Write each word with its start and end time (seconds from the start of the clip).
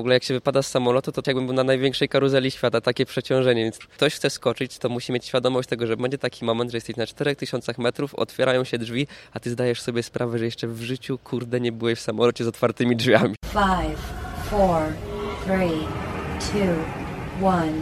W 0.00 0.02
ogóle 0.02 0.14
jak 0.14 0.24
się 0.24 0.34
wypada 0.34 0.62
z 0.62 0.66
samolotu, 0.66 1.12
to 1.12 1.22
jakbym 1.26 1.46
był 1.46 1.54
na 1.54 1.64
największej 1.64 2.08
karuzeli 2.08 2.50
świata, 2.50 2.80
takie 2.80 3.06
przeciążenie. 3.06 3.64
Więc 3.64 3.78
ktoś 3.78 4.14
chce 4.14 4.30
skoczyć, 4.30 4.78
to 4.78 4.88
musi 4.88 5.12
mieć 5.12 5.26
świadomość 5.26 5.68
tego, 5.68 5.86
że 5.86 5.96
będzie 5.96 6.18
taki 6.18 6.44
moment, 6.44 6.70
że 6.70 6.76
jesteś 6.76 6.96
na 6.96 7.06
4000 7.06 7.74
metrów, 7.78 8.14
otwierają 8.14 8.64
się 8.64 8.78
drzwi, 8.78 9.06
a 9.32 9.40
ty 9.40 9.50
zdajesz 9.50 9.80
sobie 9.80 10.02
sprawę, 10.02 10.38
że 10.38 10.44
jeszcze 10.44 10.68
w 10.68 10.82
życiu, 10.82 11.18
kurde, 11.18 11.60
nie 11.60 11.72
byłeś 11.72 11.98
w 11.98 12.02
samolocie 12.02 12.44
z 12.44 12.46
otwartymi 12.46 12.96
drzwiami. 12.96 13.34
Five, 13.52 14.00
four, 14.50 14.82
three, 15.44 15.86
two, 16.38 17.46
one. 17.46 17.72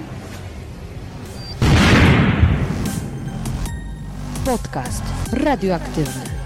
Podcast 4.45 5.03
radioaktywny. 5.33 6.38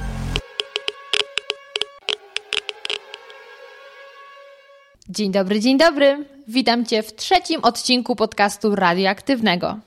Dzień 5.09 5.33
dobry, 5.33 5.61
dzień 5.61 5.79
dobry. 5.79 6.25
Witam 6.49 6.87
Cię 6.87 7.03
w 7.03 7.17
trzecim 7.17 7.61
odcinku 7.65 8.17
podcastu 8.17 8.75
radioaktywnego. 8.75 9.79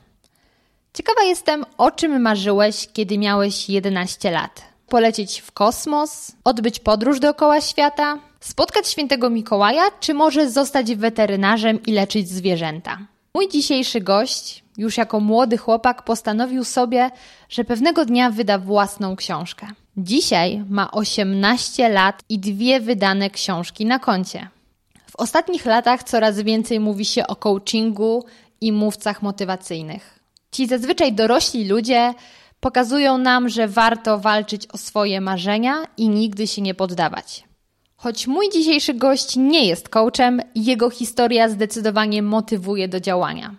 Ciekawa 0.93 1.23
jestem, 1.23 1.65
o 1.77 1.91
czym 1.91 2.21
marzyłeś, 2.21 2.87
kiedy 2.93 3.17
miałeś 3.17 3.69
11 3.69 4.31
lat. 4.31 4.61
Polecieć 4.89 5.39
w 5.41 5.51
kosmos, 5.51 6.31
odbyć 6.43 6.79
podróż 6.79 7.19
dookoła 7.19 7.61
świata, 7.61 8.19
spotkać 8.39 8.87
świętego 8.87 9.29
Mikołaja, 9.29 9.83
czy 9.99 10.13
może 10.13 10.51
zostać 10.51 10.95
weterynarzem 10.95 11.83
i 11.83 11.91
leczyć 11.91 12.29
zwierzęta. 12.29 12.97
Mój 13.33 13.49
dzisiejszy 13.49 14.01
gość, 14.01 14.63
już 14.77 14.97
jako 14.97 15.19
młody 15.19 15.57
chłopak, 15.57 16.03
postanowił 16.03 16.63
sobie, 16.63 17.11
że 17.49 17.63
pewnego 17.63 18.05
dnia 18.05 18.29
wyda 18.29 18.57
własną 18.57 19.15
książkę. 19.15 19.67
Dzisiaj 19.97 20.63
ma 20.69 20.91
18 20.91 21.89
lat 21.89 22.23
i 22.29 22.39
dwie 22.39 22.79
wydane 22.79 23.29
książki 23.29 23.85
na 23.85 23.99
koncie. 23.99 24.54
W 25.15 25.19
ostatnich 25.19 25.65
latach 25.65 26.03
coraz 26.03 26.39
więcej 26.41 26.79
mówi 26.79 27.05
się 27.05 27.27
o 27.27 27.35
coachingu 27.35 28.25
i 28.61 28.71
mówcach 28.71 29.21
motywacyjnych. 29.21 30.19
Ci 30.51 30.67
zazwyczaj 30.67 31.13
dorośli 31.13 31.67
ludzie 31.67 32.13
pokazują 32.59 33.17
nam, 33.17 33.49
że 33.49 33.67
warto 33.67 34.19
walczyć 34.19 34.67
o 34.67 34.77
swoje 34.77 35.21
marzenia 35.21 35.87
i 35.97 36.09
nigdy 36.09 36.47
się 36.47 36.61
nie 36.61 36.73
poddawać. 36.73 37.43
Choć 37.95 38.27
mój 38.27 38.49
dzisiejszy 38.49 38.93
gość 38.93 39.35
nie 39.35 39.65
jest 39.65 39.89
coachem, 39.89 40.41
jego 40.55 40.89
historia 40.89 41.49
zdecydowanie 41.49 42.21
motywuje 42.21 42.87
do 42.87 42.99
działania. 42.99 43.55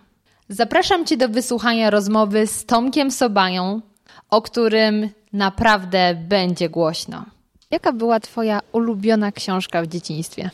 Zapraszam 0.49 1.05
Cię 1.05 1.17
do 1.17 1.29
wysłuchania 1.29 1.89
rozmowy 1.89 2.47
z 2.47 2.65
Tomkiem 2.65 3.11
Sobają, 3.11 3.81
o 4.29 4.41
którym 4.41 5.09
naprawdę 5.33 6.15
będzie 6.15 6.69
głośno. 6.69 7.25
Jaka 7.71 7.93
była 7.93 8.19
Twoja 8.19 8.59
ulubiona 8.71 9.31
książka 9.31 9.81
w 9.81 9.87
dzieciństwie? 9.87 10.49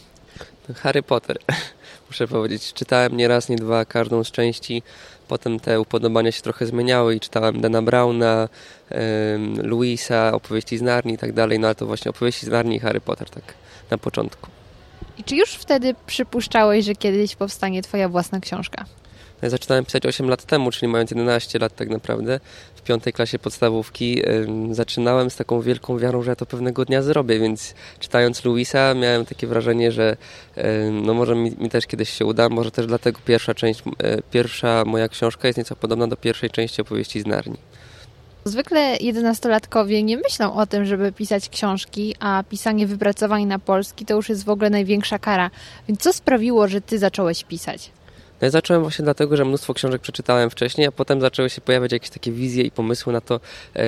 Harry 0.75 1.03
Potter, 1.03 1.38
muszę 2.09 2.28
powiedzieć. 2.28 2.73
Czytałem 2.73 3.17
nie 3.17 3.28
raz, 3.28 3.50
nie 3.50 3.56
dwa, 3.56 3.86
każdą 3.86 4.23
z 4.23 4.31
części. 4.31 4.83
Potem 5.28 5.59
te 5.59 5.81
upodobania 5.81 6.31
się 6.31 6.42
trochę 6.42 6.66
zmieniały 6.66 7.16
i 7.16 7.19
czytałem 7.19 7.61
Dana 7.61 7.81
Browna, 7.81 8.50
um, 8.91 9.67
Louisa, 9.67 10.31
opowieści 10.34 10.78
z 10.78 10.81
Narni 10.81 11.14
i 11.14 11.17
tak 11.17 11.34
dalej. 11.34 11.59
No 11.59 11.67
ale 11.67 11.75
to 11.75 11.86
właśnie 11.86 12.11
opowieści 12.11 12.45
z 12.45 12.50
Narni 12.50 12.75
i 12.75 12.80
Harry 12.80 13.02
Potter, 13.02 13.30
tak 13.30 13.44
na 13.91 13.97
początku. 13.97 14.50
I 15.17 15.23
czy 15.23 15.36
już 15.36 15.50
wtedy 15.50 15.95
przypuszczałeś, 16.08 16.86
że 16.86 16.95
kiedyś 16.95 17.36
powstanie 17.36 17.81
Twoja 17.81 18.09
własna 18.09 18.39
książka? 18.39 18.86
Zaczynałem 19.49 19.86
pisać 19.86 20.05
8 20.05 20.30
lat 20.30 20.45
temu, 20.45 20.72
czyli 20.72 20.91
mając 20.91 21.11
11 21.11 21.59
lat 21.59 21.75
tak 21.75 21.89
naprawdę, 21.89 22.39
w 22.75 22.81
piątej 22.81 23.13
klasie 23.13 23.39
podstawówki. 23.39 24.22
Zaczynałem 24.72 25.30
z 25.30 25.35
taką 25.35 25.61
wielką 25.61 26.00
wiarą, 26.00 26.22
że 26.22 26.31
ja 26.31 26.35
to 26.35 26.45
pewnego 26.45 26.85
dnia 26.85 27.02
zrobię, 27.02 27.39
więc 27.39 27.73
czytając 28.00 28.45
Louisa 28.45 28.94
miałem 28.94 29.25
takie 29.25 29.47
wrażenie, 29.47 29.91
że 29.91 30.17
no 30.91 31.13
może 31.13 31.35
mi, 31.35 31.52
mi 31.58 31.69
też 31.69 31.88
kiedyś 31.88 32.09
się 32.09 32.25
uda, 32.25 32.50
może 32.50 32.72
też 32.72 32.88
dlatego 32.88 33.19
pierwsza 33.25 33.53
część, 33.53 33.83
e, 34.03 34.22
pierwsza 34.22 34.83
moja 34.85 35.08
książka 35.08 35.47
jest 35.47 35.57
nieco 35.57 35.75
podobna 35.75 36.07
do 36.07 36.17
pierwszej 36.17 36.50
części 36.50 36.81
opowieści 36.81 37.22
z 37.22 37.25
Narni. 37.25 37.57
Zwykle 38.45 38.97
jedenastolatkowie 38.97 40.03
nie 40.03 40.17
myślą 40.17 40.53
o 40.53 40.66
tym, 40.66 40.85
żeby 40.85 41.12
pisać 41.12 41.50
książki, 41.50 42.16
a 42.19 42.44
pisanie 42.50 42.88
wypracowań 42.88 43.46
na 43.46 43.59
polski 43.59 44.06
to 44.06 44.16
już 44.16 44.29
jest 44.29 44.46
w 44.46 44.50
ogóle 44.50 44.69
największa 44.69 45.19
kara. 45.19 45.51
Więc 45.88 46.01
co 46.01 46.13
sprawiło, 46.13 46.67
że 46.67 46.81
ty 46.81 47.00
zacząłeś 47.00 47.44
pisać? 47.44 47.91
Zacząłem 48.51 48.83
właśnie 48.83 49.03
dlatego, 49.03 49.37
że 49.37 49.45
mnóstwo 49.45 49.73
książek 49.73 50.01
przeczytałem 50.01 50.49
wcześniej, 50.49 50.87
a 50.87 50.91
potem 50.91 51.21
zaczęły 51.21 51.49
się 51.49 51.61
pojawiać 51.61 51.91
jakieś 51.91 52.09
takie 52.09 52.31
wizje 52.31 52.63
i 52.63 52.71
pomysły 52.71 53.13
na 53.13 53.21
to, 53.21 53.39
e, 53.75 53.79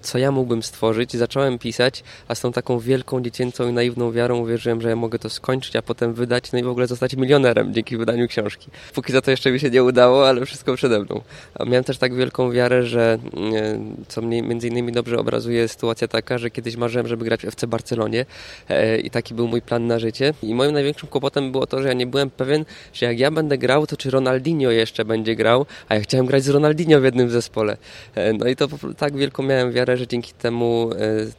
co 0.00 0.18
ja 0.18 0.30
mógłbym 0.30 0.62
stworzyć. 0.62 1.16
Zacząłem 1.16 1.58
pisać, 1.58 2.04
a 2.28 2.34
z 2.34 2.40
tą 2.40 2.52
taką 2.52 2.78
wielką, 2.78 3.22
dziecięcą 3.22 3.68
i 3.68 3.72
naiwną 3.72 4.12
wiarą 4.12 4.38
uwierzyłem, 4.38 4.80
że 4.80 4.88
ja 4.88 4.96
mogę 4.96 5.18
to 5.18 5.30
skończyć, 5.30 5.76
a 5.76 5.82
potem 5.82 6.14
wydać, 6.14 6.52
no 6.52 6.58
i 6.58 6.62
w 6.62 6.68
ogóle 6.68 6.86
zostać 6.86 7.16
milionerem 7.16 7.74
dzięki 7.74 7.96
wydaniu 7.96 8.28
książki. 8.28 8.70
Póki 8.94 9.12
za 9.12 9.20
to 9.20 9.30
jeszcze 9.30 9.50
mi 9.50 9.60
się 9.60 9.70
nie 9.70 9.84
udało, 9.84 10.28
ale 10.28 10.46
wszystko 10.46 10.74
przede 10.74 10.98
mną. 11.00 11.20
A 11.54 11.64
miałem 11.64 11.84
też 11.84 11.98
tak 11.98 12.14
wielką 12.14 12.52
wiarę, 12.52 12.82
że 12.86 13.18
e, 13.54 13.78
co 14.08 14.22
mnie 14.22 14.42
między 14.42 14.68
innymi 14.68 14.92
dobrze 14.92 15.18
obrazuje 15.18 15.68
sytuacja 15.68 16.08
taka, 16.08 16.38
że 16.38 16.50
kiedyś 16.50 16.76
marzyłem, 16.76 17.06
żeby 17.06 17.24
grać 17.24 17.40
w 17.40 17.44
FC 17.44 17.66
Barcelonie 17.66 18.26
e, 18.68 18.98
i 18.98 19.10
taki 19.10 19.34
był 19.34 19.48
mój 19.48 19.62
plan 19.62 19.86
na 19.86 19.98
życie. 19.98 20.34
I 20.42 20.54
moim 20.54 20.72
największym 20.72 21.08
kłopotem 21.08 21.52
było 21.52 21.66
to, 21.66 21.82
że 21.82 21.88
ja 21.88 21.94
nie 21.94 22.06
byłem 22.06 22.30
pewien, 22.30 22.64
że 22.92 23.06
jak 23.06 23.18
ja 23.18 23.30
będę 23.30 23.58
grał, 23.58 23.86
to 23.86 23.95
czy 23.96 24.10
Ronaldinho 24.10 24.70
jeszcze 24.70 25.04
będzie 25.04 25.36
grał, 25.36 25.66
a 25.88 25.94
ja 25.94 26.00
chciałem 26.00 26.26
grać 26.26 26.44
z 26.44 26.48
Ronaldinho 26.48 27.00
w 27.00 27.04
jednym 27.04 27.30
zespole. 27.30 27.76
E, 28.14 28.32
no 28.32 28.46
i 28.46 28.56
to 28.56 28.68
tak 28.96 29.16
wielką 29.16 29.42
miałem 29.42 29.72
wiarę, 29.72 29.96
że 29.96 30.06
dzięki 30.06 30.32
temu 30.32 30.90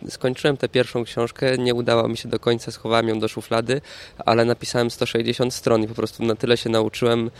e, 0.05 0.11
skończyłem 0.11 0.57
tę 0.57 0.69
pierwszą 0.69 1.03
książkę, 1.03 1.57
nie 1.57 1.73
udało 1.73 2.07
mi 2.07 2.17
się 2.17 2.29
do 2.29 2.39
końca, 2.39 2.71
schowałem 2.71 3.07
ją 3.07 3.19
do 3.19 3.27
szuflady, 3.27 3.81
ale 4.25 4.45
napisałem 4.45 4.91
160 4.91 5.53
stron 5.53 5.83
i 5.83 5.87
po 5.87 5.95
prostu 5.95 6.23
na 6.23 6.35
tyle 6.35 6.57
się 6.57 6.69
nauczyłem 6.69 7.31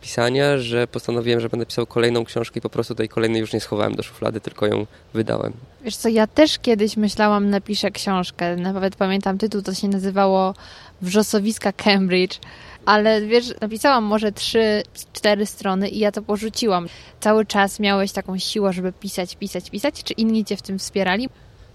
pisania, 0.00 0.58
że 0.58 0.86
postanowiłem, 0.86 1.40
że 1.40 1.48
będę 1.48 1.66
pisał 1.66 1.86
kolejną 1.86 2.24
książkę 2.24 2.58
i 2.58 2.62
po 2.62 2.70
prostu 2.70 2.94
tej 2.94 3.08
kolejnej 3.08 3.40
już 3.40 3.52
nie 3.52 3.60
schowałem 3.60 3.94
do 3.94 4.02
szuflady, 4.02 4.40
tylko 4.40 4.66
ją 4.66 4.86
wydałem. 5.14 5.52
Wiesz 5.84 5.96
co, 5.96 6.08
ja 6.08 6.26
też 6.26 6.58
kiedyś 6.58 6.96
myślałam, 6.96 7.50
napiszę 7.50 7.90
książkę, 7.90 8.56
nawet 8.56 8.96
pamiętam 8.96 9.38
tytuł, 9.38 9.62
to 9.62 9.74
się 9.74 9.88
nazywało 9.88 10.54
Wrzosowiska 11.02 11.72
Cambridge 11.72 12.38
ale 12.86 13.26
wiesz, 13.26 13.54
napisałam 13.60 14.04
może 14.04 14.32
trzy, 14.32 14.82
cztery 15.12 15.46
strony 15.46 15.88
i 15.88 15.98
ja 15.98 16.12
to 16.12 16.22
porzuciłam. 16.22 16.86
Cały 17.20 17.46
czas 17.46 17.80
miałeś 17.80 18.12
taką 18.12 18.38
siłę, 18.38 18.72
żeby 18.72 18.92
pisać, 18.92 19.36
pisać, 19.36 19.70
pisać? 19.70 20.02
Czy 20.02 20.12
inni 20.12 20.44
cię 20.44 20.56
w 20.56 20.62
tym 20.62 20.78
wspierali? 20.78 21.28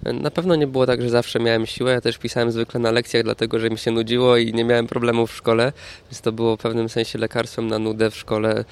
Na 0.03 0.31
pewno 0.31 0.55
nie 0.55 0.67
było 0.67 0.85
tak, 0.85 1.01
że 1.01 1.09
zawsze 1.09 1.39
miałem 1.39 1.65
siłę. 1.65 1.91
Ja 1.91 2.01
też 2.01 2.17
pisałem 2.17 2.51
zwykle 2.51 2.79
na 2.79 2.91
lekcjach, 2.91 3.23
dlatego 3.23 3.59
że 3.59 3.69
mi 3.69 3.77
się 3.77 3.91
nudziło 3.91 4.37
i 4.37 4.53
nie 4.53 4.63
miałem 4.63 4.87
problemów 4.87 5.31
w 5.31 5.35
szkole, 5.35 5.73
więc 6.11 6.21
to 6.21 6.31
było 6.31 6.57
w 6.57 6.59
pewnym 6.59 6.89
sensie 6.89 7.19
lekarstwem 7.19 7.67
na 7.67 7.79
nudę 7.79 8.11
w 8.11 8.15
szkole 8.15 8.65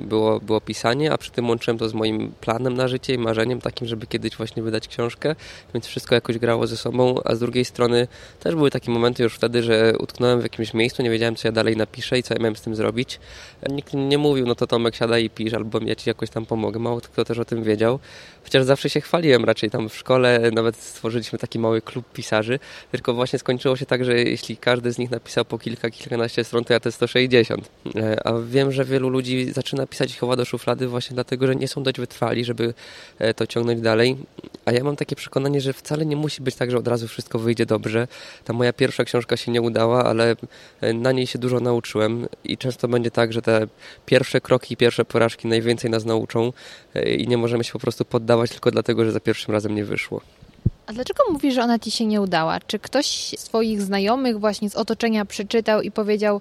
było, 0.00 0.40
było 0.40 0.60
pisanie, 0.60 1.12
a 1.12 1.18
przy 1.18 1.30
tym 1.30 1.48
łączyłem 1.48 1.78
to 1.78 1.88
z 1.88 1.94
moim 1.94 2.32
planem 2.40 2.74
na 2.74 2.88
życie 2.88 3.14
i 3.14 3.18
marzeniem 3.18 3.60
takim, 3.60 3.88
żeby 3.88 4.06
kiedyś 4.06 4.36
właśnie 4.36 4.62
wydać 4.62 4.88
książkę, 4.88 5.34
więc 5.74 5.86
wszystko 5.86 6.14
jakoś 6.14 6.38
grało 6.38 6.66
ze 6.66 6.76
sobą, 6.76 7.20
a 7.24 7.34
z 7.34 7.38
drugiej 7.38 7.64
strony 7.64 8.08
też 8.40 8.54
były 8.54 8.70
takie 8.70 8.90
momenty 8.90 9.22
już 9.22 9.34
wtedy, 9.34 9.62
że 9.62 9.92
utknąłem 9.98 10.40
w 10.40 10.42
jakimś 10.42 10.74
miejscu, 10.74 11.02
nie 11.02 11.10
wiedziałem 11.10 11.36
co 11.36 11.48
ja 11.48 11.52
dalej 11.52 11.76
napiszę 11.76 12.18
i 12.18 12.22
co 12.22 12.34
ja 12.34 12.40
miałem 12.40 12.56
z 12.56 12.62
tym 12.62 12.74
zrobić. 12.74 13.20
Nikt 13.70 13.94
nie 13.94 14.18
mówił, 14.18 14.46
no 14.46 14.54
to 14.54 14.66
Tomek 14.66 14.96
siada 14.96 15.18
i 15.18 15.30
pisz, 15.30 15.54
albo 15.54 15.80
ja 15.82 15.94
ci 15.94 16.10
jakoś 16.10 16.30
tam 16.30 16.46
pomogę. 16.46 16.78
Mało 16.78 17.00
kto 17.00 17.24
też 17.24 17.38
o 17.38 17.44
tym 17.44 17.62
wiedział, 17.62 17.98
chociaż 18.44 18.64
zawsze 18.64 18.90
się 18.90 19.00
chwaliłem 19.00 19.44
raczej 19.44 19.70
tam 19.70 19.88
w 19.88 19.96
szkole, 19.96 20.43
nawet 20.50 20.76
stworzyliśmy 20.76 21.38
taki 21.38 21.58
mały 21.58 21.82
klub 21.82 22.12
pisarzy, 22.12 22.58
tylko 22.90 23.14
właśnie 23.14 23.38
skończyło 23.38 23.76
się 23.76 23.86
tak, 23.86 24.04
że 24.04 24.18
jeśli 24.18 24.56
każdy 24.56 24.92
z 24.92 24.98
nich 24.98 25.10
napisał 25.10 25.44
po 25.44 25.58
kilka, 25.58 25.90
kilkanaście 25.90 26.44
stron, 26.44 26.64
to 26.64 26.72
ja 26.72 26.80
te 26.80 26.92
160. 26.92 27.70
E, 27.96 28.26
a 28.26 28.32
wiem, 28.38 28.72
że 28.72 28.84
wielu 28.84 29.08
ludzi 29.08 29.52
zaczyna 29.52 29.86
pisać 29.86 30.10
ich 30.10 30.18
chowa 30.18 30.36
do 30.36 30.44
szuflady 30.44 30.88
właśnie 30.88 31.14
dlatego, 31.14 31.46
że 31.46 31.56
nie 31.56 31.68
są 31.68 31.82
dość 31.82 32.00
wytrwali, 32.00 32.44
żeby 32.44 32.74
e, 33.18 33.34
to 33.34 33.46
ciągnąć 33.46 33.80
dalej. 33.80 34.16
A 34.64 34.72
ja 34.72 34.84
mam 34.84 34.96
takie 34.96 35.16
przekonanie, 35.16 35.60
że 35.60 35.72
wcale 35.72 36.06
nie 36.06 36.16
musi 36.16 36.42
być 36.42 36.54
tak, 36.54 36.70
że 36.70 36.78
od 36.78 36.88
razu 36.88 37.08
wszystko 37.08 37.38
wyjdzie 37.38 37.66
dobrze. 37.66 38.08
Ta 38.44 38.52
moja 38.52 38.72
pierwsza 38.72 39.04
książka 39.04 39.36
się 39.36 39.52
nie 39.52 39.62
udała, 39.62 40.04
ale 40.04 40.36
e, 40.80 40.92
na 40.92 41.12
niej 41.12 41.26
się 41.26 41.38
dużo 41.38 41.60
nauczyłem 41.60 42.28
i 42.44 42.58
często 42.58 42.88
będzie 42.88 43.10
tak, 43.10 43.32
że 43.32 43.42
te 43.42 43.66
pierwsze 44.06 44.40
kroki, 44.40 44.76
pierwsze 44.76 45.04
porażki 45.04 45.48
najwięcej 45.48 45.90
nas 45.90 46.04
nauczą 46.04 46.52
i 47.16 47.28
nie 47.28 47.38
możemy 47.38 47.64
się 47.64 47.72
po 47.72 47.78
prostu 47.78 48.04
poddawać 48.04 48.50
tylko 48.50 48.70
dlatego, 48.70 49.04
że 49.04 49.12
za 49.12 49.20
pierwszym 49.20 49.54
razem 49.54 49.74
nie 49.74 49.84
wyszło. 49.84 50.20
A 50.86 50.92
dlaczego 50.92 51.24
mówisz, 51.30 51.54
że 51.54 51.62
ona 51.62 51.78
ci 51.78 51.90
się 51.90 52.06
nie 52.06 52.20
udała? 52.20 52.60
Czy 52.60 52.78
ktoś 52.78 53.06
z 53.06 53.40
swoich 53.40 53.82
znajomych 53.82 54.40
właśnie 54.40 54.70
z 54.70 54.76
otoczenia 54.76 55.24
przeczytał 55.24 55.82
i 55.82 55.90
powiedział, 55.90 56.40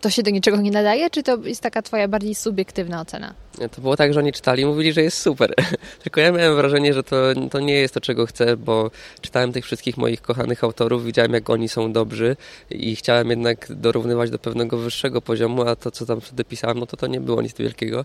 to 0.00 0.10
się 0.10 0.22
do 0.22 0.30
niczego 0.30 0.56
nie 0.56 0.70
nadaje, 0.70 1.10
czy 1.10 1.22
to 1.22 1.36
jest 1.36 1.60
taka 1.60 1.82
twoja 1.82 2.08
bardziej 2.08 2.34
subiektywna 2.34 3.00
ocena? 3.00 3.34
To 3.72 3.80
było 3.80 3.96
tak, 3.96 4.14
że 4.14 4.20
oni 4.20 4.32
czytali 4.32 4.62
i 4.62 4.66
mówili, 4.66 4.92
że 4.92 5.02
jest 5.02 5.18
super. 5.18 5.54
Tylko 6.02 6.20
ja 6.20 6.32
miałem 6.32 6.56
wrażenie, 6.56 6.94
że 6.94 7.02
to, 7.02 7.16
to 7.50 7.60
nie 7.60 7.74
jest 7.74 7.94
to, 7.94 8.00
czego 8.00 8.26
chcę, 8.26 8.56
bo 8.56 8.90
czytałem 9.20 9.52
tych 9.52 9.64
wszystkich 9.64 9.96
moich 9.96 10.22
kochanych 10.22 10.64
autorów, 10.64 11.04
widziałem, 11.04 11.32
jak 11.32 11.50
oni 11.50 11.68
są 11.68 11.92
dobrzy 11.92 12.36
i 12.70 12.96
chciałem 12.96 13.30
jednak 13.30 13.66
dorównywać 13.70 14.30
do 14.30 14.38
pewnego 14.38 14.78
wyższego 14.78 15.22
poziomu, 15.22 15.62
a 15.68 15.76
to, 15.76 15.90
co 15.90 16.06
tam 16.06 16.20
wtedy 16.20 16.44
pisałem, 16.44 16.78
no 16.78 16.86
to 16.86 16.96
to 16.96 17.06
nie 17.06 17.20
było 17.20 17.42
nic 17.42 17.54
wielkiego. 17.54 18.04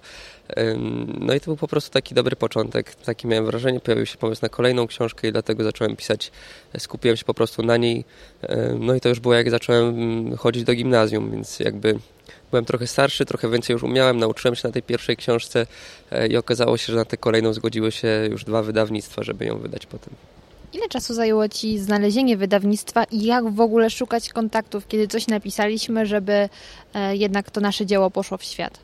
No 1.20 1.34
i 1.34 1.40
to 1.40 1.46
był 1.46 1.58
po 1.58 1.68
prostu 1.68 1.92
taki 1.92 2.16
dobry 2.16 2.36
początek. 2.36 2.96
Taki 2.96 3.28
miałem 3.28 3.46
wrażenie. 3.46 3.80
Pojawił 3.80 4.06
się 4.06 4.18
pomysł 4.18 4.42
na 4.42 4.50
kolejną 4.50 4.88
książkę 4.88 5.28
i 5.28 5.32
dlatego 5.32 5.64
zacząłem 5.64 5.96
pisać. 5.96 6.32
Skupiłem 6.78 7.18
się 7.18 7.26
po 7.26 7.34
prostu 7.34 7.64
na 7.64 7.78
niej. 7.78 8.06
No 8.80 8.96
i 8.96 9.02
to 9.02 9.10
już 9.10 9.20
było, 9.20 9.34
jak 9.34 9.50
zacząłem 9.50 9.90
mm, 9.90 10.38
chodzić 10.38 10.64
do 10.64 10.74
gimnazjum, 10.74 11.32
więc 11.32 11.60
jakby 11.60 12.00
byłem 12.52 12.66
trochę 12.66 12.88
starszy, 12.88 13.26
trochę 13.26 13.50
więcej 13.50 13.74
już 13.74 13.84
umiałem, 13.84 14.18
nauczyłem 14.18 14.56
się 14.56 14.68
na 14.68 14.72
tej 14.72 14.84
pierwszej 14.84 15.18
książce 15.18 15.68
e, 16.12 16.28
i 16.28 16.38
okazało 16.38 16.78
się, 16.78 16.94
że 16.94 17.00
na 17.00 17.06
tę 17.06 17.18
kolejną 17.18 17.54
zgodziły 17.54 17.92
się 17.92 18.28
już 18.32 18.44
dwa 18.44 18.64
wydawnictwa, 18.64 19.24
żeby 19.24 19.46
ją 19.46 19.58
wydać 19.58 19.86
potem. 19.86 20.14
Ile 20.74 20.88
czasu 20.88 21.14
zajęło 21.14 21.50
Ci 21.50 21.80
znalezienie 21.80 22.38
wydawnictwa 22.38 23.04
i 23.04 23.24
jak 23.24 23.50
w 23.50 23.60
ogóle 23.60 23.90
szukać 23.90 24.30
kontaktów, 24.30 24.88
kiedy 24.88 25.08
coś 25.08 25.28
napisaliśmy, 25.28 26.06
żeby 26.06 26.50
e, 26.94 27.16
jednak 27.16 27.52
to 27.52 27.62
nasze 27.62 27.86
dzieło 27.86 28.12
poszło 28.12 28.38
w 28.38 28.44
świat? 28.44 28.80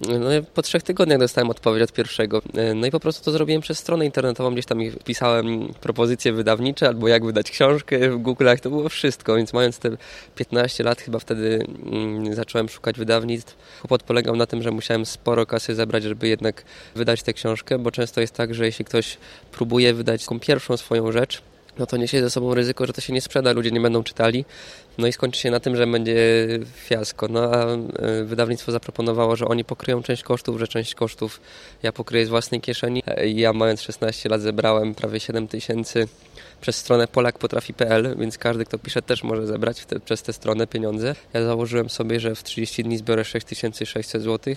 No, 0.00 0.28
po 0.54 0.62
trzech 0.62 0.82
tygodniach 0.82 1.18
dostałem 1.18 1.50
odpowiedź 1.50 1.82
od 1.82 1.92
pierwszego. 1.92 2.42
E, 2.54 2.74
no 2.74 2.86
i 2.86 2.90
po 2.90 3.00
prostu 3.00 3.24
to 3.24 3.30
zrobiłem 3.30 3.62
przez 3.62 3.78
stronę 3.78 4.04
internetową, 4.04 4.52
gdzieś 4.52 4.66
tam 4.66 4.78
pisałem 5.04 5.74
propozycje 5.80 6.32
wydawnicze 6.32 6.88
albo 6.88 7.08
jak 7.08 7.24
wydać 7.24 7.50
książkę 7.50 8.10
w 8.10 8.22
Google'ach, 8.22 8.60
to 8.60 8.70
było 8.70 8.88
wszystko, 8.88 9.36
więc 9.36 9.52
mając 9.52 9.78
te 9.78 9.90
15 10.34 10.84
lat 10.84 11.00
chyba 11.00 11.18
wtedy 11.18 11.66
mm, 11.86 12.34
zacząłem 12.34 12.68
szukać 12.68 12.98
wydawnictw. 12.98 13.56
Kłopot 13.80 14.02
polegał 14.02 14.36
na 14.36 14.46
tym, 14.46 14.62
że 14.62 14.70
musiałem 14.70 15.06
sporo 15.06 15.46
kasy 15.46 15.74
zebrać, 15.74 16.02
żeby 16.02 16.28
jednak 16.28 16.64
wydać 16.94 17.22
tę 17.22 17.32
książkę, 17.32 17.78
bo 17.78 17.90
często 17.90 18.20
jest 18.20 18.34
tak, 18.34 18.54
że 18.54 18.66
jeśli 18.66 18.84
ktoś 18.84 19.18
próbuje 19.52 19.94
wydać 19.94 20.24
taką 20.24 20.40
pierwszą 20.40 20.76
swoją 20.76 21.12
rzecz, 21.12 21.42
no 21.78 21.86
to 21.86 21.96
niesie 21.96 22.20
ze 22.20 22.30
sobą 22.30 22.54
ryzyko, 22.54 22.86
że 22.86 22.92
to 22.92 23.00
się 23.00 23.12
nie 23.12 23.20
sprzeda, 23.20 23.52
ludzie 23.52 23.70
nie 23.70 23.80
będą 23.80 24.02
czytali, 24.02 24.44
no 24.98 25.06
i 25.06 25.12
skończy 25.12 25.40
się 25.40 25.50
na 25.50 25.60
tym, 25.60 25.76
że 25.76 25.86
będzie 25.86 26.46
fiasko. 26.74 27.28
No 27.30 27.40
a 27.42 27.66
e, 27.66 28.24
wydawnictwo 28.24 28.72
zaproponowało, 28.72 29.36
że 29.36 29.46
oni 29.46 29.64
pokryją 29.64 30.02
część 30.02 30.22
kosztów, 30.22 30.58
że 30.58 30.68
część 30.68 30.94
kosztów 30.94 31.40
ja 31.82 31.92
pokryję 31.92 32.26
z 32.26 32.28
własnej 32.28 32.60
kieszeni. 32.60 33.02
E, 33.06 33.28
ja 33.28 33.52
mając 33.52 33.82
16 33.82 34.28
lat 34.28 34.40
zebrałem 34.40 34.94
prawie 34.94 35.20
7 35.20 35.48
tysięcy 35.48 36.08
przez 36.60 36.76
stronę 36.76 37.08
polakpotrafi.pl, 37.08 38.16
więc 38.18 38.38
każdy, 38.38 38.64
kto 38.64 38.78
pisze, 38.78 39.02
też 39.02 39.22
może 39.22 39.46
zebrać 39.46 39.86
te, 39.86 40.00
przez 40.00 40.22
tę 40.22 40.32
stronę 40.32 40.66
pieniądze. 40.66 41.14
Ja 41.32 41.44
założyłem 41.44 41.90
sobie, 41.90 42.20
że 42.20 42.34
w 42.34 42.42
30 42.42 42.84
dni 42.84 42.98
zbiorę 42.98 43.24
6600 43.24 44.22
zł, 44.22 44.54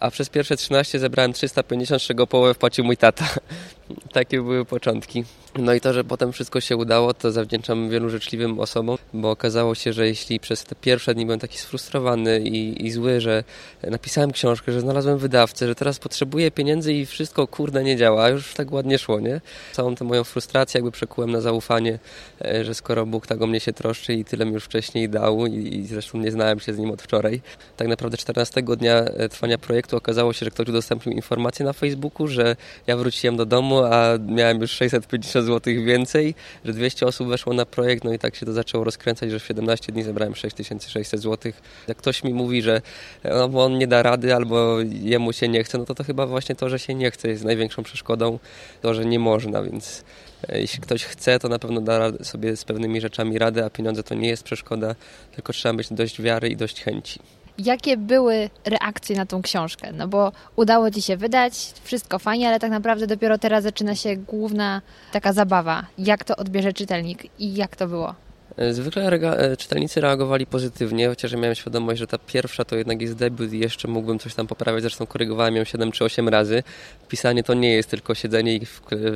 a 0.00 0.10
przez 0.10 0.28
pierwsze 0.28 0.56
13 0.56 0.98
zebrałem 0.98 1.32
350, 1.32 2.02
z 2.02 2.04
czego 2.04 2.26
połowę 2.26 2.54
wpłacił 2.54 2.84
mój 2.84 2.96
tata. 2.96 3.28
Takie 4.12 4.42
były 4.42 4.64
początki. 4.64 5.24
No 5.58 5.74
i 5.74 5.80
to, 5.80 5.92
że 5.92 6.04
potem 6.04 6.32
wszystko 6.32 6.60
się 6.60 6.76
udało, 6.76 7.14
to 7.14 7.32
zawdzięczam 7.32 7.90
wielu 7.90 8.10
życzliwym 8.10 8.60
osobom, 8.60 8.98
bo 9.12 9.30
okazało 9.30 9.74
się, 9.76 9.92
że 9.92 10.06
jeśli 10.06 10.40
przez 10.40 10.64
te 10.64 10.74
pierwsze 10.74 11.14
dni 11.14 11.24
byłem 11.24 11.40
taki 11.40 11.58
sfrustrowany 11.58 12.40
i, 12.40 12.86
i 12.86 12.90
zły, 12.90 13.20
że 13.20 13.44
napisałem 13.82 14.32
książkę, 14.32 14.72
że 14.72 14.80
znalazłem 14.80 15.18
wydawcę, 15.18 15.66
że 15.66 15.74
teraz 15.74 15.98
potrzebuję 15.98 16.50
pieniędzy 16.50 16.92
i 16.92 17.06
wszystko 17.06 17.46
kurde 17.46 17.84
nie 17.84 17.96
działa, 17.96 18.28
już 18.28 18.54
tak 18.54 18.72
ładnie 18.72 18.98
szło, 18.98 19.20
nie? 19.20 19.40
Całą 19.72 19.94
tę 19.94 20.04
moją 20.04 20.24
frustrację 20.24 20.78
jakby 20.78 20.90
przekułem 20.90 21.30
na 21.30 21.40
zaufanie, 21.40 21.98
e, 22.44 22.64
że 22.64 22.74
skoro 22.74 23.06
Bóg 23.06 23.26
tak 23.26 23.42
o 23.42 23.46
mnie 23.46 23.60
się 23.60 23.72
troszczy 23.72 24.14
i 24.14 24.24
tyle 24.24 24.46
mi 24.46 24.52
już 24.52 24.64
wcześniej 24.64 25.08
dał 25.08 25.46
i, 25.46 25.76
i 25.76 25.86
zresztą 25.86 26.18
nie 26.18 26.30
znałem 26.30 26.60
się 26.60 26.74
z 26.74 26.78
nim 26.78 26.90
od 26.90 27.02
wczoraj. 27.02 27.40
Tak 27.76 27.88
naprawdę 27.88 28.16
14 28.16 28.62
dnia 28.62 28.94
e, 28.94 29.28
trwania 29.28 29.58
projektu 29.58 29.96
okazało 29.96 30.32
się, 30.32 30.44
że 30.44 30.50
ktoś 30.50 30.68
udostępnił 30.68 31.14
informację 31.14 31.64
na 31.66 31.72
Facebooku, 31.72 32.28
że 32.28 32.56
ja 32.86 32.96
wróciłem 32.96 33.36
do 33.36 33.46
domu, 33.46 33.78
a 33.78 34.18
miałem 34.28 34.60
już 34.60 34.70
650 34.70 35.46
zł 35.46 35.74
więcej, 35.84 36.34
że 36.64 36.72
200 36.72 37.06
osób 37.06 37.28
weszło 37.28 37.54
na 37.54 37.66
projekt, 37.66 38.04
no 38.04 38.12
i 38.12 38.18
tak 38.18 38.36
się 38.36 38.46
to 38.46 38.52
zaczęło 38.52 38.84
rozkręcać, 38.84 39.30
że 39.30 39.38
w 39.38 39.44
17 39.44 39.65
dni 39.88 40.02
zebrałem 40.02 40.34
6600 40.34 41.20
zł. 41.20 41.52
Jak 41.88 41.96
ktoś 41.96 42.24
mi 42.24 42.34
mówi, 42.34 42.62
że 42.62 42.82
no, 43.24 43.64
on 43.64 43.78
nie 43.78 43.86
da 43.86 44.02
rady 44.02 44.34
albo 44.34 44.76
jemu 44.80 45.32
się 45.32 45.48
nie 45.48 45.64
chce, 45.64 45.78
no 45.78 45.84
to 45.84 45.94
to 45.94 46.04
chyba 46.04 46.26
właśnie 46.26 46.54
to, 46.54 46.68
że 46.68 46.78
się 46.78 46.94
nie 46.94 47.10
chce 47.10 47.28
jest 47.28 47.44
największą 47.44 47.82
przeszkodą, 47.82 48.38
to, 48.82 48.94
że 48.94 49.04
nie 49.04 49.18
można, 49.18 49.62
więc 49.62 50.04
e, 50.48 50.60
jeśli 50.60 50.80
ktoś 50.80 51.04
chce, 51.04 51.38
to 51.38 51.48
na 51.48 51.58
pewno 51.58 51.80
da 51.80 52.12
sobie 52.24 52.56
z 52.56 52.64
pewnymi 52.64 53.00
rzeczami 53.00 53.38
radę, 53.38 53.64
a 53.64 53.70
pieniądze 53.70 54.02
to 54.02 54.14
nie 54.14 54.28
jest 54.28 54.42
przeszkoda, 54.42 54.94
tylko 55.34 55.52
trzeba 55.52 55.72
mieć 55.72 55.92
dość 55.92 56.22
wiary 56.22 56.48
i 56.48 56.56
dość 56.56 56.82
chęci. 56.82 57.20
Jakie 57.58 57.96
były 57.96 58.50
reakcje 58.64 59.16
na 59.16 59.26
tą 59.26 59.42
książkę? 59.42 59.92
No 59.92 60.08
bo 60.08 60.32
udało 60.56 60.90
Ci 60.90 61.02
się 61.02 61.16
wydać, 61.16 61.72
wszystko 61.84 62.18
fajnie, 62.18 62.48
ale 62.48 62.60
tak 62.60 62.70
naprawdę 62.70 63.06
dopiero 63.06 63.38
teraz 63.38 63.62
zaczyna 63.62 63.94
się 63.94 64.16
główna 64.16 64.82
taka 65.12 65.32
zabawa. 65.32 65.86
Jak 65.98 66.24
to 66.24 66.36
odbierze 66.36 66.72
czytelnik 66.72 67.40
i 67.40 67.54
jak 67.54 67.76
to 67.76 67.88
było? 67.88 68.14
E, 68.56 68.74
zwykle 68.74 69.02
e, 69.02 69.56
czytelnicy 69.56 70.00
reagowali 70.00 70.46
pozytywnie, 70.46 71.08
chociaż 71.08 71.32
miałem 71.32 71.54
świadomość, 71.54 71.98
że 71.98 72.06
ta 72.06 72.18
pierwsza 72.18 72.64
to 72.64 72.76
jednak 72.76 73.02
jest 73.02 73.14
debiut 73.14 73.52
i 73.52 73.58
jeszcze 73.58 73.88
mógłbym 73.88 74.18
coś 74.18 74.34
tam 74.34 74.46
poprawiać, 74.46 74.82
zresztą 74.82 75.06
korygowałem 75.06 75.56
ją 75.56 75.64
7 75.64 75.92
czy 75.92 76.04
8 76.04 76.28
razy. 76.28 76.62
Pisanie 77.08 77.42
to 77.42 77.54
nie 77.54 77.72
jest 77.72 77.90
tylko 77.90 78.14
siedzenie 78.14 78.56
i 78.56 78.66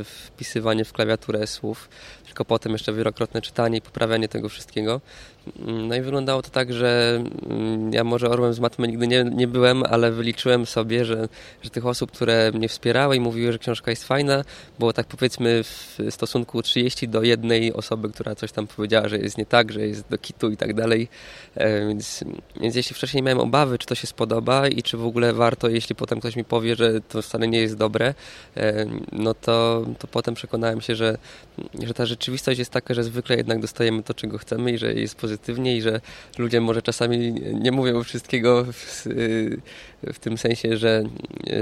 wpisywanie 0.05 0.85
w 0.85 0.93
klawiaturę 0.93 1.47
słów, 1.47 1.89
tylko 2.31 2.45
potem 2.45 2.73
jeszcze 2.73 2.93
wielokrotne 2.93 3.43
czytanie 3.43 3.79
i 3.79 3.81
poprawianie 3.81 4.29
tego 4.29 4.49
wszystkiego. 4.49 5.01
Mm, 5.59 5.89
no 5.89 5.95
i 5.95 6.01
wyglądało 6.01 6.43
to 6.43 6.51
tak, 6.51 6.73
że 6.73 7.23
mm, 7.51 7.93
ja 7.93 8.05
może 8.05 8.31
orłem 8.31 8.55
z 8.55 8.61
matmy 8.61 8.89
nigdy 8.89 9.07
nie, 9.07 9.25
nie 9.25 9.49
byłem, 9.49 9.83
ale 9.83 10.13
wyliczyłem 10.13 10.67
sobie, 10.67 11.05
że, 11.05 11.29
że 11.63 11.71
tych 11.71 11.87
osób, 11.87 12.13
które 12.13 12.53
mnie 12.55 12.69
wspierały 12.69 13.17
i 13.17 13.21
mówiły, 13.21 13.53
że 13.53 13.59
książka 13.59 13.91
jest 13.91 14.05
fajna, 14.05 14.45
było 14.79 14.93
tak 14.93 15.07
powiedzmy 15.07 15.63
w 15.65 15.99
stosunku 16.11 16.63
30 16.63 17.09
do 17.09 17.23
jednej 17.23 17.73
osoby, 17.73 18.11
która 18.11 18.35
coś 18.35 18.53
tam 18.53 18.67
powiedziała, 18.67 19.09
że 19.09 19.19
jest 19.19 19.39
nie 19.39 19.47
tak, 19.47 19.73
że 19.73 19.87
jest 19.87 20.09
do 20.11 20.19
kitu 20.19 20.51
i 20.51 20.57
tak 20.57 20.75
dalej. 20.75 21.09
E, 21.55 21.87
więc, 21.89 22.25
więc 22.61 22.77
jeśli 22.77 22.95
wcześniej 22.97 23.23
miałem 23.23 23.41
obawy, 23.41 23.79
czy 23.79 23.87
to 23.87 23.95
się 23.95 24.07
spodoba 24.07 24.69
i 24.69 24.83
czy 24.83 24.97
w 24.97 25.07
ogóle 25.07 25.33
warto, 25.33 25.69
jeśli 25.69 25.95
potem 25.95 26.21
ktoś 26.21 26.37
mi 26.37 26.45
powie, 26.45 26.77
że 26.77 27.01
to 27.01 27.23
wcale 27.23 27.49
nie 27.49 27.61
jest 27.61 27.77
dobre, 27.77 28.15
e, 28.57 28.87
no 29.13 29.35
to, 29.35 29.87
to 29.99 30.07
potem 30.07 30.35
przekonałem 30.35 30.81
się, 30.81 30.97
że, 30.97 31.19
że 31.83 31.95
ta 31.95 32.07
rzeczywistość 32.21 32.59
jest 32.59 32.71
taka, 32.71 32.95
że 32.95 33.05
zwykle 33.05 33.37
jednak 33.37 33.61
dostajemy 33.61 34.03
to, 34.03 34.15
czego 34.15 34.39
chcemy 34.39 34.73
i 34.73 34.79
że 34.79 34.95
jest 34.95 35.15
pozytywnie 35.15 35.77
i 35.77 35.83
że 35.83 36.01
ludzie 36.39 36.61
może 36.61 36.83
czasami 36.83 37.33
nie 37.61 37.73
mówią 37.73 38.05
wszystkiego 38.05 38.67
w, 40.13 40.19
tym 40.19 40.39
sensie, 40.39 40.77
że 40.77 41.03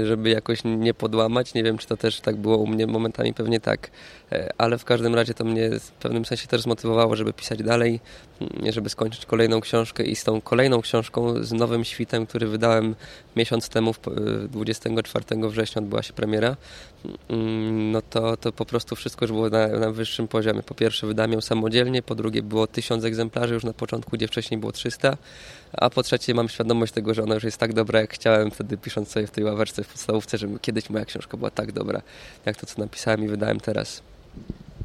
żeby 0.03 0.29
jakoś 0.29 0.59
nie 0.63 0.93
podłamać. 0.93 1.53
Nie 1.53 1.63
wiem, 1.63 1.77
czy 1.77 1.87
to 1.87 1.97
też 1.97 2.19
tak 2.21 2.35
było 2.35 2.57
u 2.57 2.67
mnie, 2.67 2.87
momentami 2.87 3.33
pewnie 3.33 3.59
tak, 3.59 3.91
e, 4.31 4.49
ale 4.57 4.77
w 4.77 4.85
każdym 4.85 5.15
razie 5.15 5.33
to 5.33 5.45
mnie 5.45 5.69
w 5.79 5.91
pewnym 5.91 6.25
sensie 6.25 6.47
też 6.47 6.61
zmotywowało, 6.61 7.15
żeby 7.15 7.33
pisać 7.33 7.63
dalej, 7.63 7.99
żeby 8.69 8.89
skończyć 8.89 9.25
kolejną 9.25 9.61
książkę 9.61 10.03
i 10.03 10.15
z 10.15 10.23
tą 10.23 10.41
kolejną 10.41 10.81
książką, 10.81 11.43
z 11.43 11.51
nowym 11.51 11.83
świtem, 11.83 12.25
który 12.25 12.47
wydałem 12.47 12.95
miesiąc 13.35 13.69
temu, 13.69 13.93
24 14.49 15.25
września 15.49 15.81
odbyła 15.81 16.03
się 16.03 16.13
premiera, 16.13 16.57
mm, 17.29 17.91
no 17.91 18.01
to, 18.01 18.37
to 18.37 18.51
po 18.51 18.65
prostu 18.65 18.95
wszystko 18.95 19.25
już 19.25 19.31
było 19.31 19.49
na, 19.49 19.67
na 19.67 19.91
wyższym 19.91 20.27
poziomie. 20.27 20.63
Po 20.63 20.75
pierwsze 20.75 21.07
wydałem 21.07 21.31
ją 21.31 21.41
samodzielnie, 21.41 22.01
po 22.01 22.15
drugie 22.15 22.41
było 22.41 22.67
tysiąc 22.67 23.03
egzemplarzy 23.03 23.53
już 23.53 23.63
na 23.63 23.73
początku, 23.73 24.11
gdzie 24.11 24.27
wcześniej 24.27 24.59
było 24.59 24.71
300, 24.71 25.17
a 25.73 25.89
po 25.89 26.03
trzecie 26.03 26.33
mam 26.33 26.49
świadomość 26.49 26.93
tego, 26.93 27.13
że 27.13 27.23
ona 27.23 27.35
już 27.35 27.43
jest 27.43 27.57
tak 27.57 27.73
dobra, 27.73 28.01
jak 28.01 28.13
chciałem 28.13 28.28
wtedy 28.51 28.77
pisząc 28.77 29.09
sobie 29.09 29.27
w 29.27 29.31
tej 29.31 29.43
ławeczce 29.43 29.83
w 29.83 29.87
podstawówce, 29.87 30.37
żeby 30.37 30.59
kiedyś 30.59 30.89
moja 30.89 31.05
książka 31.05 31.37
była 31.37 31.51
tak 31.51 31.71
dobra, 31.71 32.01
jak 32.45 32.57
to, 32.57 32.65
co 32.65 32.81
napisałem 32.81 33.23
i 33.23 33.27
wydałem 33.27 33.59
teraz. 33.59 34.01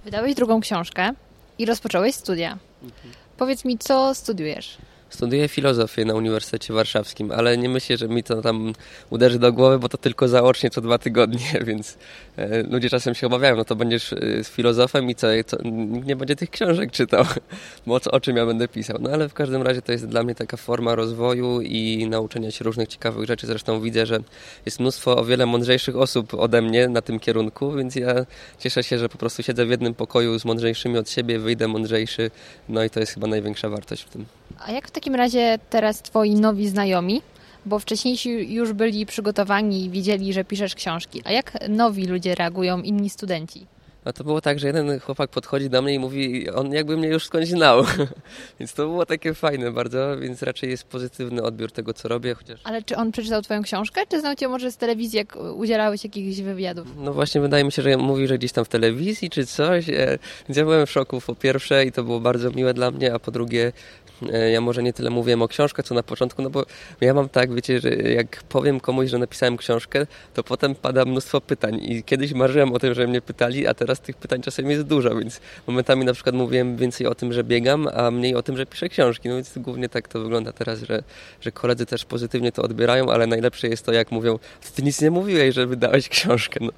Wydałeś 0.04 0.34
drugą 0.34 0.60
książkę 0.60 1.12
i 1.58 1.66
rozpocząłeś 1.66 2.14
studia. 2.14 2.58
Mhm. 2.82 3.14
Powiedz 3.36 3.64
mi, 3.64 3.78
co 3.78 4.14
studiujesz? 4.14 4.78
Studiuję 5.14 5.48
filozofię 5.48 6.04
na 6.04 6.14
Uniwersytecie 6.14 6.74
Warszawskim, 6.74 7.32
ale 7.32 7.58
nie 7.58 7.68
myślę, 7.68 7.96
że 7.96 8.08
mi 8.08 8.22
to 8.22 8.42
tam 8.42 8.72
uderzy 9.10 9.38
do 9.38 9.52
głowy, 9.52 9.78
bo 9.78 9.88
to 9.88 9.98
tylko 9.98 10.28
zaocznie 10.28 10.70
co 10.70 10.80
dwa 10.80 10.98
tygodnie, 10.98 11.60
więc 11.66 11.98
e, 12.36 12.62
ludzie 12.62 12.90
czasem 12.90 13.14
się 13.14 13.26
obawiają, 13.26 13.56
no 13.56 13.64
to 13.64 13.76
będziesz 13.76 14.12
e, 14.12 14.16
filozofem 14.44 15.10
i 15.10 15.14
co, 15.14 15.26
co 15.46 15.56
nikt 15.64 16.06
nie 16.06 16.16
będzie 16.16 16.36
tych 16.36 16.50
książek 16.50 16.92
czytał, 16.92 17.24
bo 17.86 18.00
o 18.10 18.20
czym 18.20 18.36
ja 18.36 18.46
będę 18.46 18.68
pisał. 18.68 18.98
No 19.00 19.10
ale 19.10 19.28
w 19.28 19.34
każdym 19.34 19.62
razie 19.62 19.82
to 19.82 19.92
jest 19.92 20.06
dla 20.06 20.22
mnie 20.22 20.34
taka 20.34 20.56
forma 20.56 20.94
rozwoju 20.94 21.60
i 21.60 22.06
nauczenia 22.10 22.50
się 22.50 22.64
różnych 22.64 22.88
ciekawych 22.88 23.26
rzeczy. 23.26 23.46
Zresztą 23.46 23.80
widzę, 23.80 24.06
że 24.06 24.18
jest 24.66 24.80
mnóstwo 24.80 25.16
o 25.16 25.24
wiele 25.24 25.46
mądrzejszych 25.46 25.96
osób 25.96 26.34
ode 26.34 26.62
mnie 26.62 26.88
na 26.88 27.02
tym 27.02 27.20
kierunku, 27.20 27.72
więc 27.72 27.96
ja 27.96 28.14
cieszę 28.58 28.82
się, 28.82 28.98
że 28.98 29.08
po 29.08 29.18
prostu 29.18 29.42
siedzę 29.42 29.66
w 29.66 29.70
jednym 29.70 29.94
pokoju 29.94 30.38
z 30.38 30.44
mądrzejszymi 30.44 30.98
od 30.98 31.10
siebie, 31.10 31.38
wyjdę 31.38 31.68
mądrzejszy, 31.68 32.30
no 32.68 32.84
i 32.84 32.90
to 32.90 33.00
jest 33.00 33.14
chyba 33.14 33.26
największa 33.26 33.68
wartość 33.68 34.02
w 34.02 34.08
tym. 34.08 34.26
A 34.66 34.72
jak 34.72 34.88
w 34.88 34.90
takim 34.90 35.14
razie 35.14 35.58
teraz 35.70 36.02
twoi 36.02 36.34
nowi 36.34 36.68
znajomi, 36.68 37.22
bo 37.66 37.78
wcześniejsi 37.78 38.54
już 38.54 38.72
byli 38.72 39.06
przygotowani 39.06 39.84
i 39.84 39.90
wiedzieli, 39.90 40.32
że 40.32 40.44
piszesz 40.44 40.74
książki, 40.74 41.22
a 41.24 41.32
jak 41.32 41.68
nowi 41.68 42.06
ludzie 42.06 42.34
reagują, 42.34 42.82
inni 42.82 43.10
studenci? 43.10 43.66
A 44.04 44.12
to 44.12 44.24
było 44.24 44.40
tak, 44.40 44.58
że 44.58 44.66
jeden 44.66 45.00
chłopak 45.00 45.30
podchodzi 45.30 45.70
do 45.70 45.82
mnie 45.82 45.94
i 45.94 45.98
mówi, 45.98 46.50
on 46.50 46.72
jakby 46.72 46.96
mnie 46.96 47.08
już 47.08 47.26
skądś 47.26 47.48
znał. 47.48 47.84
więc 48.60 48.74
to 48.74 48.86
było 48.86 49.06
takie 49.06 49.34
fajne 49.34 49.72
bardzo, 49.72 50.16
więc 50.20 50.42
raczej 50.42 50.70
jest 50.70 50.84
pozytywny 50.84 51.42
odbiór 51.42 51.72
tego, 51.72 51.94
co 51.94 52.08
robię. 52.08 52.34
Chociaż... 52.34 52.60
Ale 52.64 52.82
czy 52.82 52.96
on 52.96 53.12
przeczytał 53.12 53.42
twoją 53.42 53.62
książkę, 53.62 54.00
czy 54.08 54.20
znał 54.20 54.34
cię 54.34 54.48
może 54.48 54.72
z 54.72 54.76
telewizji, 54.76 55.16
jak 55.16 55.36
udzielałeś 55.36 56.04
jakichś 56.04 56.40
wywiadów? 56.40 56.86
No 56.96 57.12
właśnie 57.12 57.40
wydaje 57.40 57.64
mi 57.64 57.72
się, 57.72 57.82
że 57.82 57.96
mówi, 57.96 58.26
że 58.26 58.38
gdzieś 58.38 58.52
tam 58.52 58.64
w 58.64 58.68
telewizji 58.68 59.30
czy 59.30 59.46
coś. 59.46 59.88
E, 59.88 60.18
więc 60.48 60.56
ja 60.56 60.64
byłem 60.64 60.86
w 60.86 60.90
szoku 60.90 61.20
po 61.26 61.34
pierwsze 61.34 61.84
i 61.84 61.92
to 61.92 62.04
było 62.04 62.20
bardzo 62.20 62.50
miłe 62.50 62.74
dla 62.74 62.90
mnie, 62.90 63.14
a 63.14 63.18
po 63.18 63.30
drugie 63.30 63.72
ja 64.52 64.60
może 64.60 64.82
nie 64.82 64.92
tyle 64.92 65.10
mówiłem 65.10 65.42
o 65.42 65.48
książkach, 65.48 65.86
co 65.86 65.94
na 65.94 66.02
początku, 66.02 66.42
no 66.42 66.50
bo 66.50 66.66
ja 67.00 67.14
mam 67.14 67.28
tak, 67.28 67.54
wiecie, 67.54 67.80
że 67.80 67.90
jak 67.94 68.42
powiem 68.42 68.80
komuś, 68.80 69.10
że 69.10 69.18
napisałem 69.18 69.56
książkę, 69.56 70.06
to 70.34 70.44
potem 70.44 70.74
pada 70.74 71.04
mnóstwo 71.04 71.40
pytań 71.40 71.80
i 71.82 72.02
kiedyś 72.02 72.32
marzyłem 72.32 72.72
o 72.72 72.78
tym, 72.78 72.94
że 72.94 73.06
mnie 73.06 73.20
pytali, 73.20 73.66
a 73.66 73.74
teraz 73.74 74.00
tych 74.00 74.16
pytań 74.16 74.42
czasem 74.42 74.70
jest 74.70 74.82
dużo, 74.82 75.16
więc 75.16 75.40
momentami 75.66 76.04
na 76.04 76.12
przykład 76.12 76.34
mówiłem 76.34 76.76
więcej 76.76 77.06
o 77.06 77.14
tym, 77.14 77.32
że 77.32 77.44
biegam, 77.44 77.88
a 77.94 78.10
mniej 78.10 78.34
o 78.34 78.42
tym, 78.42 78.56
że 78.56 78.66
piszę 78.66 78.88
książki, 78.88 79.28
no 79.28 79.34
więc 79.34 79.58
głównie 79.58 79.88
tak 79.88 80.08
to 80.08 80.20
wygląda 80.20 80.52
teraz, 80.52 80.80
że, 80.80 81.02
że 81.40 81.52
koledzy 81.52 81.86
też 81.86 82.04
pozytywnie 82.04 82.52
to 82.52 82.62
odbierają, 82.62 83.10
ale 83.10 83.26
najlepsze 83.26 83.68
jest 83.68 83.86
to, 83.86 83.92
jak 83.92 84.10
mówią, 84.10 84.38
ty 84.74 84.82
nic 84.82 85.00
nie 85.00 85.10
mówiłeś, 85.10 85.54
że 85.54 85.66
wydałeś 85.66 86.08
książkę, 86.08 86.60
no. 86.62 86.72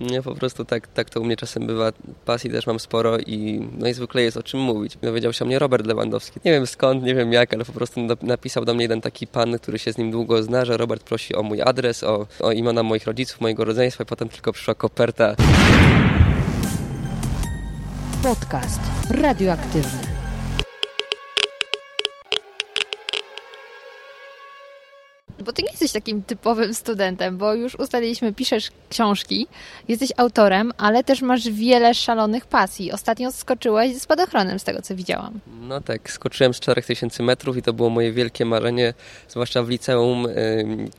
Nie, 0.00 0.22
po 0.22 0.34
prostu 0.34 0.64
tak, 0.64 0.86
tak 0.86 1.10
to 1.10 1.20
u 1.20 1.24
mnie 1.24 1.36
czasem 1.36 1.66
bywa. 1.66 1.92
Pasji 2.24 2.50
też 2.50 2.66
mam 2.66 2.80
sporo 2.80 3.18
i 3.18 3.68
no 3.78 3.88
i 3.88 3.94
zwykle 3.94 4.22
jest 4.22 4.36
o 4.36 4.42
czym 4.42 4.60
mówić. 4.60 4.96
Dowiedział 5.02 5.32
się 5.32 5.44
o 5.44 5.46
mnie 5.46 5.58
Robert 5.58 5.86
Lewandowski. 5.86 6.40
Nie 6.44 6.52
wiem 6.52 6.66
skąd, 6.66 7.02
nie 7.02 7.14
wiem 7.14 7.32
jak, 7.32 7.54
ale 7.54 7.64
po 7.64 7.72
prostu 7.72 8.00
napisał 8.22 8.64
do 8.64 8.74
mnie 8.74 8.84
jeden 8.84 9.00
taki 9.00 9.26
pan, 9.26 9.58
który 9.58 9.78
się 9.78 9.92
z 9.92 9.98
nim 9.98 10.10
długo 10.10 10.42
zna, 10.42 10.64
że 10.64 10.76
Robert 10.76 11.02
prosi 11.02 11.34
o 11.34 11.42
mój 11.42 11.62
adres, 11.62 12.04
o, 12.04 12.26
o 12.40 12.52
imiona 12.52 12.82
moich 12.82 13.06
rodziców, 13.06 13.40
mojego 13.40 13.64
rodzeństwa 13.64 14.04
i 14.04 14.06
potem 14.06 14.28
tylko 14.28 14.52
przyszła 14.52 14.74
koperta. 14.74 15.34
Podcast 18.22 18.80
radioaktywny. 19.10 20.09
Bo 25.50 25.54
ty 25.54 25.62
nie 25.62 25.70
jesteś 25.70 25.92
takim 25.92 26.22
typowym 26.22 26.74
studentem, 26.74 27.38
bo 27.38 27.54
już 27.54 27.74
ustaliliśmy, 27.74 28.32
piszesz 28.32 28.70
książki, 28.90 29.46
jesteś 29.88 30.12
autorem, 30.16 30.72
ale 30.78 31.04
też 31.04 31.22
masz 31.22 31.48
wiele 31.48 31.94
szalonych 31.94 32.46
pasji. 32.46 32.92
Ostatnio 32.92 33.32
skoczyłeś 33.32 33.94
ze 33.94 34.00
spadochronem, 34.00 34.58
z 34.58 34.64
tego 34.64 34.82
co 34.82 34.96
widziałam. 34.96 35.40
No 35.60 35.80
tak, 35.80 36.10
skoczyłem 36.10 36.54
z 36.54 36.60
4000 36.60 37.22
metrów 37.22 37.56
i 37.56 37.62
to 37.62 37.72
było 37.72 37.90
moje 37.90 38.12
wielkie 38.12 38.44
marzenie, 38.44 38.94
zwłaszcza 39.28 39.62
w 39.62 39.68
liceum, 39.68 40.26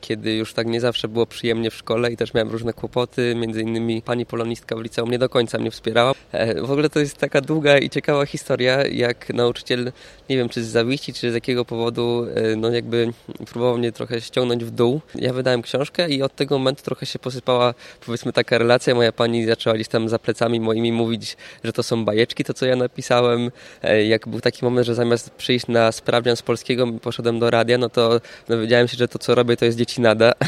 kiedy 0.01 0.33
już 0.35 0.53
tak 0.53 0.67
nie 0.67 0.81
zawsze 0.81 1.07
było 1.07 1.25
przyjemnie 1.25 1.71
w 1.71 1.75
szkole 1.75 2.11
i 2.11 2.17
też 2.17 2.33
miałem 2.33 2.49
różne 2.49 2.73
kłopoty, 2.73 3.35
między 3.35 3.61
innymi 3.61 4.01
pani 4.01 4.25
polonistka 4.25 4.75
w 4.75 4.81
liceum 4.81 5.11
nie 5.11 5.19
do 5.19 5.29
końca 5.29 5.57
mnie 5.57 5.71
wspierała. 5.71 6.13
E, 6.31 6.61
w 6.61 6.71
ogóle 6.71 6.89
to 6.89 6.99
jest 6.99 7.17
taka 7.17 7.41
długa 7.41 7.77
i 7.77 7.89
ciekawa 7.89 8.25
historia, 8.25 8.87
jak 8.87 9.29
nauczyciel, 9.29 9.91
nie 10.29 10.37
wiem 10.37 10.49
czy 10.49 10.63
z 10.63 10.67
zawiści, 10.67 11.13
czy 11.13 11.31
z 11.31 11.33
jakiego 11.33 11.65
powodu, 11.65 12.25
e, 12.35 12.55
no 12.55 12.69
jakby 12.69 13.13
próbował 13.45 13.77
mnie 13.77 13.91
trochę 13.91 14.21
ściągnąć 14.21 14.40
w 14.49 14.71
dół. 14.71 15.01
Ja 15.15 15.33
wydałem 15.33 15.61
książkę 15.61 16.09
i 16.09 16.21
od 16.21 16.35
tego 16.35 16.57
momentu 16.57 16.83
trochę 16.83 17.05
się 17.05 17.19
posypała, 17.19 17.73
powiedzmy, 18.05 18.33
taka 18.33 18.57
relacja. 18.57 18.95
Moja 18.95 19.11
pani 19.11 19.45
zaczęła 19.45 19.75
gdzieś 19.75 19.87
tam 19.87 20.09
za 20.09 20.19
plecami 20.19 20.59
moimi 20.59 20.91
mówić, 20.91 21.37
że 21.63 21.73
to 21.73 21.83
są 21.83 22.05
bajeczki, 22.05 22.43
to 22.43 22.53
co 22.53 22.65
ja 22.65 22.75
napisałem. 22.75 23.51
E, 23.83 24.05
jak 24.05 24.27
był 24.27 24.41
taki 24.41 24.65
moment, 24.65 24.87
że 24.87 24.95
zamiast 24.95 25.29
przyjść 25.29 25.67
na 25.67 25.91
sprawdzian 25.91 26.35
z 26.35 26.41
polskiego, 26.41 26.87
poszedłem 27.01 27.39
do 27.39 27.49
radia, 27.49 27.77
no 27.77 27.89
to 27.89 28.21
dowiedziałem 28.47 28.87
się, 28.87 28.97
że 28.97 29.07
to 29.07 29.19
co 29.19 29.35
robię 29.35 29.57
to 29.57 29.65
jest 29.65 29.77
dzieci 29.77 30.01
nada. 30.01 30.31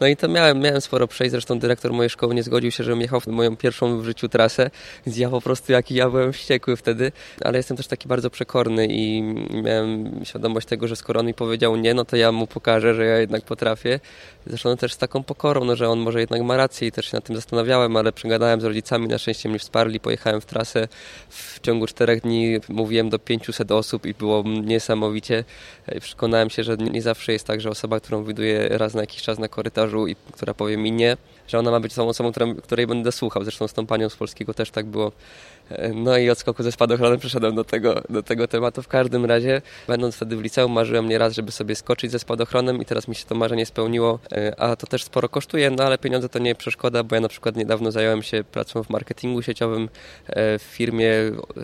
No 0.00 0.08
i 0.08 0.16
to 0.16 0.28
miałem, 0.28 0.60
miałem 0.60 0.80
sporo 0.80 1.08
przejść, 1.08 1.30
zresztą 1.30 1.58
dyrektor 1.58 1.92
mojej 1.92 2.10
szkoły 2.10 2.34
nie 2.34 2.42
zgodził 2.42 2.70
się, 2.70 2.84
żebym 2.84 3.00
jechał 3.00 3.20
w 3.20 3.26
moją 3.26 3.56
pierwszą 3.56 4.00
w 4.00 4.04
życiu 4.04 4.28
trasę, 4.28 4.70
więc 5.06 5.18
ja 5.18 5.30
po 5.30 5.40
prostu 5.40 5.72
jaki 5.72 5.94
ja 5.94 6.10
byłem 6.10 6.32
wściekły 6.32 6.76
wtedy, 6.76 7.12
ale 7.40 7.58
jestem 7.58 7.76
też 7.76 7.86
taki 7.86 8.08
bardzo 8.08 8.30
przekorny 8.30 8.86
i 8.86 9.22
miałem 9.62 10.20
świadomość 10.24 10.66
tego, 10.66 10.88
że 10.88 10.96
skoro 10.96 11.20
on 11.20 11.26
mi 11.26 11.34
powiedział 11.34 11.76
nie, 11.76 11.94
no 11.94 12.04
to 12.04 12.16
ja 12.16 12.32
mu 12.32 12.46
pokażę, 12.46 12.94
że 12.94 13.04
ja 13.04 13.11
jednak 13.18 13.42
potrafię. 13.42 14.00
Zresztą 14.46 14.76
też 14.76 14.92
z 14.92 14.98
taką 14.98 15.22
pokorą, 15.22 15.64
no, 15.64 15.76
że 15.76 15.88
on 15.88 15.98
może 15.98 16.20
jednak 16.20 16.42
ma 16.42 16.56
rację 16.56 16.88
i 16.88 16.92
też 16.92 17.06
się 17.06 17.16
nad 17.16 17.24
tym 17.24 17.36
zastanawiałem, 17.36 17.96
ale 17.96 18.12
przegadałem 18.12 18.60
z 18.60 18.64
rodzicami, 18.64 19.08
na 19.08 19.18
szczęście 19.18 19.48
mnie 19.48 19.58
wsparli, 19.58 20.00
pojechałem 20.00 20.40
w 20.40 20.46
trasę 20.46 20.88
w 21.28 21.60
ciągu 21.60 21.86
czterech 21.86 22.20
dni, 22.20 22.56
mówiłem 22.68 23.10
do 23.10 23.18
500 23.18 23.72
osób 23.72 24.06
i 24.06 24.14
było 24.14 24.42
niesamowicie. 24.62 25.44
Przekonałem 26.00 26.50
się, 26.50 26.64
że 26.64 26.76
nie 26.76 27.02
zawsze 27.02 27.32
jest 27.32 27.46
tak, 27.46 27.60
że 27.60 27.70
osoba, 27.70 28.00
którą 28.00 28.24
widuję 28.24 28.68
raz 28.70 28.94
na 28.94 29.00
jakiś 29.00 29.22
czas 29.22 29.38
na 29.38 29.48
korytarzu 29.48 30.06
i 30.06 30.16
która 30.32 30.54
powie 30.54 30.76
mi 30.76 30.92
nie, 30.92 31.16
że 31.48 31.58
ona 31.58 31.70
ma 31.70 31.80
być 31.80 31.94
tą 31.94 32.08
osobą, 32.08 32.32
której 32.62 32.86
będę 32.86 33.12
słuchał. 33.12 33.44
Zresztą 33.44 33.68
z 33.68 33.72
tą 33.72 33.86
panią 33.86 34.08
z 34.08 34.16
polskiego 34.16 34.54
też 34.54 34.70
tak 34.70 34.86
było. 34.86 35.12
No 35.94 36.18
i 36.18 36.30
od 36.30 36.38
skoku 36.38 36.62
ze 36.62 36.72
spadochronem 36.72 37.18
przeszedłem 37.18 37.54
do 37.54 37.64
tego, 37.64 38.02
do 38.10 38.22
tego 38.22 38.48
tematu. 38.48 38.82
W 38.82 38.88
każdym 38.88 39.24
razie, 39.24 39.62
będąc 39.88 40.16
wtedy 40.16 40.36
w 40.36 40.40
liceum, 40.40 40.72
marzyłem 40.72 41.08
nieraz, 41.08 41.34
żeby 41.34 41.52
sobie 41.52 41.74
skoczyć 41.74 42.10
ze 42.10 42.18
spadochronem 42.18 42.82
i 42.82 42.84
teraz 42.84 43.08
mi 43.08 43.14
się 43.14 43.24
to 43.24 43.34
marzenie 43.34 43.66
spełniło, 43.66 44.18
e, 44.32 44.60
a 44.60 44.76
to 44.76 44.86
też 44.86 45.04
sporo 45.04 45.28
kosztuje, 45.28 45.70
no 45.70 45.84
ale 45.84 45.98
pieniądze 45.98 46.28
to 46.28 46.38
nie 46.38 46.54
przeszkoda, 46.54 47.02
bo 47.02 47.14
ja 47.14 47.20
na 47.20 47.28
przykład 47.28 47.56
niedawno 47.56 47.92
zająłem 47.92 48.22
się 48.22 48.44
pracą 48.44 48.82
w 48.82 48.90
marketingu 48.90 49.42
sieciowym 49.42 49.88
e, 50.26 50.58
w 50.58 50.62
firmie, 50.62 51.12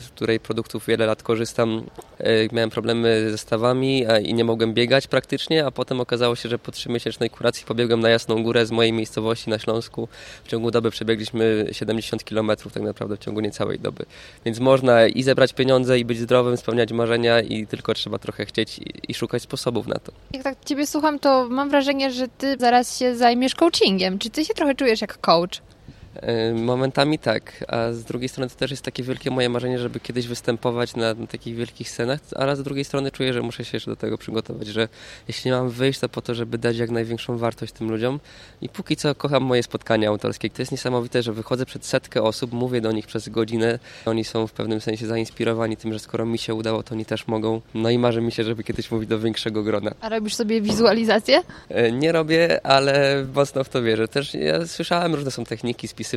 z 0.01 0.09
której 0.09 0.41
produktów 0.41 0.87
wiele 0.87 1.07
lat 1.07 1.23
korzystam. 1.23 1.85
E, 2.19 2.55
miałem 2.55 2.71
problemy 2.71 3.31
ze 3.31 3.39
stawami 3.39 4.07
i 4.23 4.35
nie 4.35 4.45
mogłem 4.45 4.75
biegać 4.75 5.07
praktycznie, 5.07 5.67
a 5.67 5.71
potem 5.71 6.01
okazało 6.01 6.37
się, 6.37 6.49
że 6.49 6.59
po 6.59 6.73
trzymiesięcznej 6.73 7.31
kuracji 7.31 7.67
pobiegłem 7.67 8.01
na 8.01 8.09
Jasną 8.09 8.43
Górę 8.43 8.67
z 8.67 8.71
mojej 8.71 8.93
miejscowości 8.93 9.51
na 9.51 9.59
Śląsku. 9.59 10.09
W 10.45 10.49
ciągu 10.49 10.71
doby 10.71 10.91
przebiegliśmy 10.91 11.67
70 11.73 12.25
km 12.25 12.51
tak 12.75 12.83
naprawdę 12.83 13.17
w 13.17 13.19
ciągu 13.19 13.41
niecałej 13.41 13.79
doby. 13.79 13.98
Więc 14.45 14.61
można 14.61 15.07
i 15.07 15.23
zebrać 15.23 15.53
pieniądze, 15.53 15.99
i 15.99 16.05
być 16.05 16.19
zdrowym, 16.19 16.57
spełniać 16.57 16.93
marzenia, 16.93 17.41
i 17.41 17.67
tylko 17.67 17.95
trzeba 17.95 18.19
trochę 18.19 18.47
chcieć 18.47 18.81
i, 19.09 19.15
szukać 19.15 19.43
sposobów 19.43 19.87
na 19.87 19.99
to. 19.99 20.13
Jak 20.33 20.43
tak 20.43 20.65
Ciebie 20.65 20.87
słucham, 20.87 21.19
to 21.19 21.49
mam 21.51 21.71
wrażenie, 21.71 22.11
że 22.11 22.29
Ty 22.29 22.57
zaraz 22.59 22.99
się 22.99 23.17
zajmiesz 23.17 23.55
coachingiem. 23.55 24.19
Czy 24.19 24.31
Ty 24.31 24.45
się 24.45 24.55
trochę 24.55 24.75
czujesz 24.75 25.01
jak 25.01 25.21
coach? 25.21 25.61
Momentami 26.55 27.19
tak, 27.19 27.65
a 27.69 27.93
z 27.93 28.05
drugiej 28.05 28.29
strony 28.29 28.51
to 28.51 28.57
też 28.57 28.71
jest 28.71 28.83
takie 28.83 29.03
wielkie 29.03 29.31
moje 29.31 29.49
marzenie, 29.49 29.79
żeby 29.79 30.01
kiedyś 30.01 30.27
występować 30.27 30.97
na, 30.97 31.15
na 31.15 31.27
takich 31.27 31.57
wielkich 31.57 31.91
scenach, 31.91 32.21
ale 32.37 32.57
z 32.57 32.63
drugiej 32.63 32.85
strony 32.85 33.11
czuję, 33.11 33.33
że 33.33 33.43
muszę 33.43 33.65
się 33.65 33.77
jeszcze 33.77 33.91
do 33.91 33.97
tego 33.97 34.19
przygotować, 34.19 34.69
że 34.69 34.89
jeśli 35.29 35.51
mam 35.51 35.71
wyjść, 35.71 36.01
to 36.01 36.09
po 36.09 36.23
to, 36.23 36.35
żeby 36.35 36.59
dać 36.59 36.77
jak 36.77 36.91
największą 36.91 37.39
wartość 37.39 37.73
tym 37.73 37.91
ludziom 37.91 38.21
i 38.63 38.69
póki 38.69 38.97
co 38.97 39.15
kocham 39.15 39.43
moje 39.43 39.63
spotkania 39.63 40.09
autorskie. 40.09 40.51
To 40.51 40.63
jest 40.63 40.73
niesamowite, 40.73 41.23
że 41.23 41.33
wychodzę 41.33 41.67
przed 41.67 41.87
setkę 41.87 42.23
osób, 42.23 42.53
mówię 42.53 42.81
do 42.81 42.93
nich 42.93 43.07
przez 43.07 43.29
godzinę, 43.29 43.79
oni 44.07 44.25
są 44.25 44.47
w 44.47 44.53
pewnym 44.53 44.81
sensie 44.81 45.07
zainspirowani 45.07 45.77
tym, 45.77 45.93
że 45.93 45.99
skoro 45.99 46.27
mi 46.27 46.39
się 46.39 46.55
udało, 46.55 46.83
to 46.83 46.95
oni 46.95 47.05
też 47.05 47.27
mogą. 47.27 47.61
No 47.75 47.91
i 47.91 47.99
marzy 47.99 48.21
mi 48.21 48.33
się, 48.33 48.45
żeby 48.45 48.65
kiedyś 48.65 48.91
mówić 48.91 49.09
do 49.09 49.19
większego 49.19 49.63
grona. 49.63 49.91
A 50.01 50.09
robisz 50.09 50.35
sobie 50.35 50.61
wizualizację? 50.61 51.43
E, 51.69 51.93
nie 51.93 52.13
robię, 52.13 52.67
ale 52.67 53.27
mocno 53.35 53.65
w 53.65 53.69
to 53.69 53.83
wierzę. 53.83 54.09
Też 54.09 54.35
ja 54.35 54.67
słyszałem, 54.67 55.15
różne 55.15 55.31
są 55.31 55.45
techniki, 55.45 55.89
spisy 55.89 56.08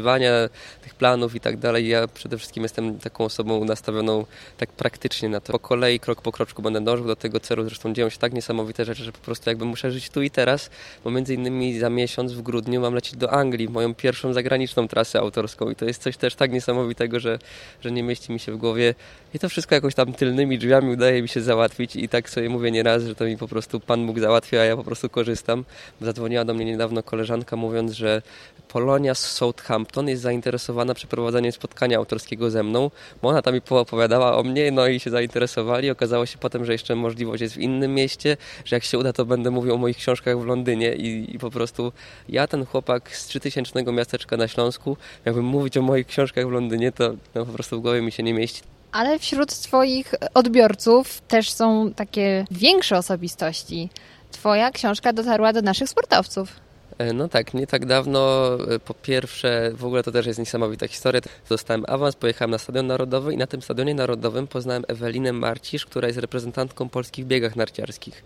tych 0.82 0.96
planów 0.96 1.36
i 1.36 1.40
tak 1.40 1.58
dalej. 1.58 1.88
Ja 1.88 2.08
przede 2.08 2.38
wszystkim 2.38 2.64
jestem 2.64 3.00
taką 3.00 3.26
osobą 3.26 3.66
nastawioną 3.66 4.26
tak 4.58 4.70
praktycznie 4.70 5.30
na 5.30 5.42
to. 5.42 5.54
Po 5.54 5.60
kolei, 5.60 6.00
krok 6.00 6.22
po 6.22 6.32
kroczku 6.32 6.62
będę 6.62 6.82
dążył 6.82 7.08
do 7.08 7.16
tego 7.16 7.40
celu. 7.40 7.64
Zresztą 7.64 7.94
dzieją 7.94 8.10
się 8.10 8.18
tak 8.18 8.34
niesamowite 8.34 8.86
rzeczy, 8.86 9.04
że 9.04 9.12
po 9.12 9.20
prostu 9.20 9.50
jakby 9.50 9.66
muszę 9.66 9.92
żyć 9.92 10.10
tu 10.10 10.22
i 10.22 10.30
teraz, 10.30 10.70
bo 11.04 11.12
między 11.12 11.34
innymi 11.34 11.80
za 11.80 11.90
miesiąc 11.90 12.32
w 12.32 12.42
grudniu 12.42 12.82
mam 12.82 12.94
lecieć 12.94 13.16
do 13.16 13.32
Anglii, 13.32 13.70
moją 13.70 13.96
pierwszą 13.96 14.34
zagraniczną 14.34 14.88
trasę 14.88 15.20
autorską 15.20 15.70
i 15.70 15.76
to 15.76 15.86
jest 15.86 16.02
coś 16.02 16.18
też 16.18 16.36
tak 16.36 16.52
niesamowitego, 16.52 17.20
że, 17.20 17.40
że 17.82 17.92
nie 17.92 18.04
mieści 18.04 18.32
mi 18.32 18.40
się 18.40 18.52
w 18.52 18.58
głowie 18.58 18.96
i 19.34 19.40
to 19.40 19.50
wszystko 19.50 19.76
jakoś 19.76 19.96
tam 19.96 20.14
tylnymi 20.14 20.58
drzwiami 20.58 20.94
udaje 20.94 21.22
mi 21.22 21.28
się 21.28 21.42
załatwić 21.42 21.96
i 21.96 22.10
tak 22.10 22.30
sobie 22.30 22.50
mówię 22.50 22.72
nieraz, 22.72 23.04
że 23.04 23.16
to 23.16 23.26
mi 23.26 23.38
po 23.38 23.48
prostu 23.48 23.80
Pan 23.80 24.08
Bóg 24.08 24.20
załatwia, 24.20 24.62
a 24.62 24.64
ja 24.64 24.76
po 24.76 24.84
prostu 24.84 25.10
korzystam. 25.10 25.66
Zadzwoniła 26.02 26.46
do 26.46 26.54
mnie 26.54 26.66
niedawno 26.66 27.04
koleżanka 27.04 27.56
mówiąc, 27.56 27.92
że 27.92 28.22
Polonia 28.68 29.16
z 29.16 29.32
Southampton 29.32 29.81
jest 30.08 30.22
zainteresowana 30.22 30.94
przeprowadzaniem 30.94 31.52
spotkania 31.52 31.98
autorskiego 31.98 32.50
ze 32.50 32.64
mną, 32.64 32.92
bo 33.22 33.30
ona 33.30 33.42
tam 33.42 33.54
mi 33.54 33.62
poopowiadała 33.62 34.38
o 34.38 34.44
mnie, 34.44 34.72
no 34.72 34.88
i 34.88 35.00
się 35.00 35.10
zainteresowali. 35.10 35.90
Okazało 35.90 36.26
się 36.26 36.38
potem, 36.38 36.66
że 36.66 36.72
jeszcze 36.72 36.96
możliwość 36.96 37.42
jest 37.42 37.56
w 37.56 37.58
innym 37.58 37.96
mieście, 37.96 38.38
że 38.66 38.76
jak 38.76 38.84
się 38.84 38.98
uda, 39.00 39.14
to 39.14 39.26
będę 39.26 39.52
mówił 39.52 39.74
o 39.74 39.78
moich 39.78 39.98
książkach 39.98 40.40
w 40.40 40.46
Londynie 40.46 40.96
i, 40.96 41.36
i 41.36 41.40
po 41.40 41.52
prostu 41.52 41.92
ja, 42.30 42.48
ten 42.48 42.66
chłopak 42.66 43.18
z 43.18 43.28
3000 43.28 43.84
miasteczka 43.84 44.38
na 44.38 44.48
Śląsku, 44.48 44.98
jakbym 45.26 45.46
mówić 45.46 45.78
o 45.78 45.82
moich 45.82 46.08
książkach 46.08 46.48
w 46.48 46.52
Londynie, 46.52 46.92
to 46.92 47.14
no, 47.36 47.46
po 47.46 47.54
prostu 47.54 47.80
w 47.80 47.82
głowie 47.82 48.02
mi 48.02 48.12
się 48.12 48.24
nie 48.24 48.34
mieści. 48.34 48.62
Ale 48.92 49.20
wśród 49.20 49.54
Twoich 49.54 50.14
odbiorców 50.34 51.22
też 51.22 51.52
są 51.52 51.94
takie 51.96 52.46
większe 52.52 52.98
osobistości. 52.98 53.90
Twoja 54.32 54.72
książka 54.72 55.14
dotarła 55.14 55.54
do 55.54 55.62
naszych 55.62 55.90
sportowców. 55.90 56.56
E, 57.02 57.14
no 57.14 57.28
tak, 57.28 57.54
nie 57.54 57.68
tak 57.68 57.86
dawno, 57.86 58.54
e, 58.70 58.80
po 58.80 58.94
pierwsze, 58.94 59.72
w 59.74 59.86
ogóle 59.86 60.04
to 60.04 60.12
też 60.12 60.26
jest 60.26 60.40
niesamowita 60.40 60.88
historia, 60.88 61.22
dostałem 61.50 61.84
awans, 61.88 62.16
pojechałem 62.16 62.52
na 62.52 62.58
Stadion 62.58 62.88
Narodowy 62.88 63.34
i 63.34 63.38
na 63.38 63.48
tym 63.48 63.62
Stadionie 63.62 63.96
Narodowym 63.96 64.48
poznałem 64.48 64.84
Ewelinę 64.88 65.34
Marcisz, 65.34 65.86
która 65.86 66.08
jest 66.08 66.20
reprezentantką 66.20 66.90
polskich 66.90 67.26
biegach 67.26 67.56
narciarskich. 67.56 68.24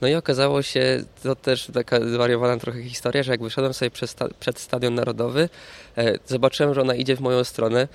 No 0.00 0.08
i 0.08 0.14
okazało 0.14 0.62
się, 0.62 1.04
to 1.22 1.36
też 1.36 1.66
taka 1.74 2.00
zwariowana 2.00 2.56
trochę 2.56 2.82
historia, 2.82 3.22
że 3.22 3.32
jak 3.32 3.42
wyszedłem 3.42 3.74
sobie 3.74 3.90
przed 4.40 4.58
Stadion 4.58 4.94
Narodowy, 4.94 5.48
e, 5.98 6.18
zobaczyłem, 6.26 6.74
że 6.74 6.80
ona 6.80 6.94
idzie 6.94 7.16
w 7.16 7.20
moją 7.20 7.44
stronę, 7.44 7.88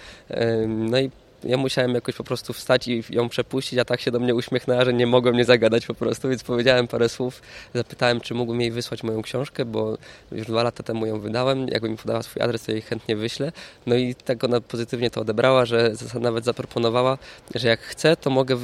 no 0.68 1.00
i 1.00 1.12
ja 1.44 1.58
musiałem 1.58 1.94
jakoś 1.94 2.16
po 2.16 2.24
prostu 2.24 2.54
wstać 2.54 2.88
i 2.88 3.04
ją 3.10 3.30
przepuścić, 3.30 3.80
a 3.80 3.86
tak 3.86 4.02
się 4.02 4.12
do 4.12 4.20
mnie 4.20 4.36
uśmiechnęła, 4.36 4.86
że 4.86 4.94
nie 4.94 5.08
mogłem 5.08 5.36
nie 5.36 5.46
zagadać 5.46 5.86
po 5.86 5.94
prostu, 5.94 6.30
więc 6.30 6.44
powiedziałem 6.44 6.88
parę 6.88 7.10
słów, 7.10 7.42
zapytałem, 7.74 8.22
czy 8.22 8.34
mógłbym 8.34 8.62
jej 8.62 8.72
wysłać 8.72 9.04
moją 9.04 9.22
książkę, 9.22 9.66
bo 9.66 9.98
już 10.32 10.48
dwa 10.48 10.64
lata 10.64 10.84
temu 10.84 11.06
ją 11.06 11.20
wydałem, 11.20 11.68
jakby 11.68 11.90
mi 11.90 11.98
podała 11.98 12.24
swój 12.24 12.42
adres, 12.42 12.64
to 12.64 12.72
jej 12.72 12.82
chętnie 12.82 13.16
wyślę. 13.16 13.52
No 13.86 13.96
i 13.96 14.16
tak 14.16 14.44
ona 14.44 14.62
pozytywnie 14.62 15.10
to 15.10 15.22
odebrała, 15.22 15.66
że 15.66 15.92
nawet 16.20 16.46
zaproponowała, 16.46 17.18
że 17.56 17.68
jak 17.68 17.80
chcę, 17.80 18.18
to 18.18 18.30
mogę 18.30 18.56
e, 18.56 18.60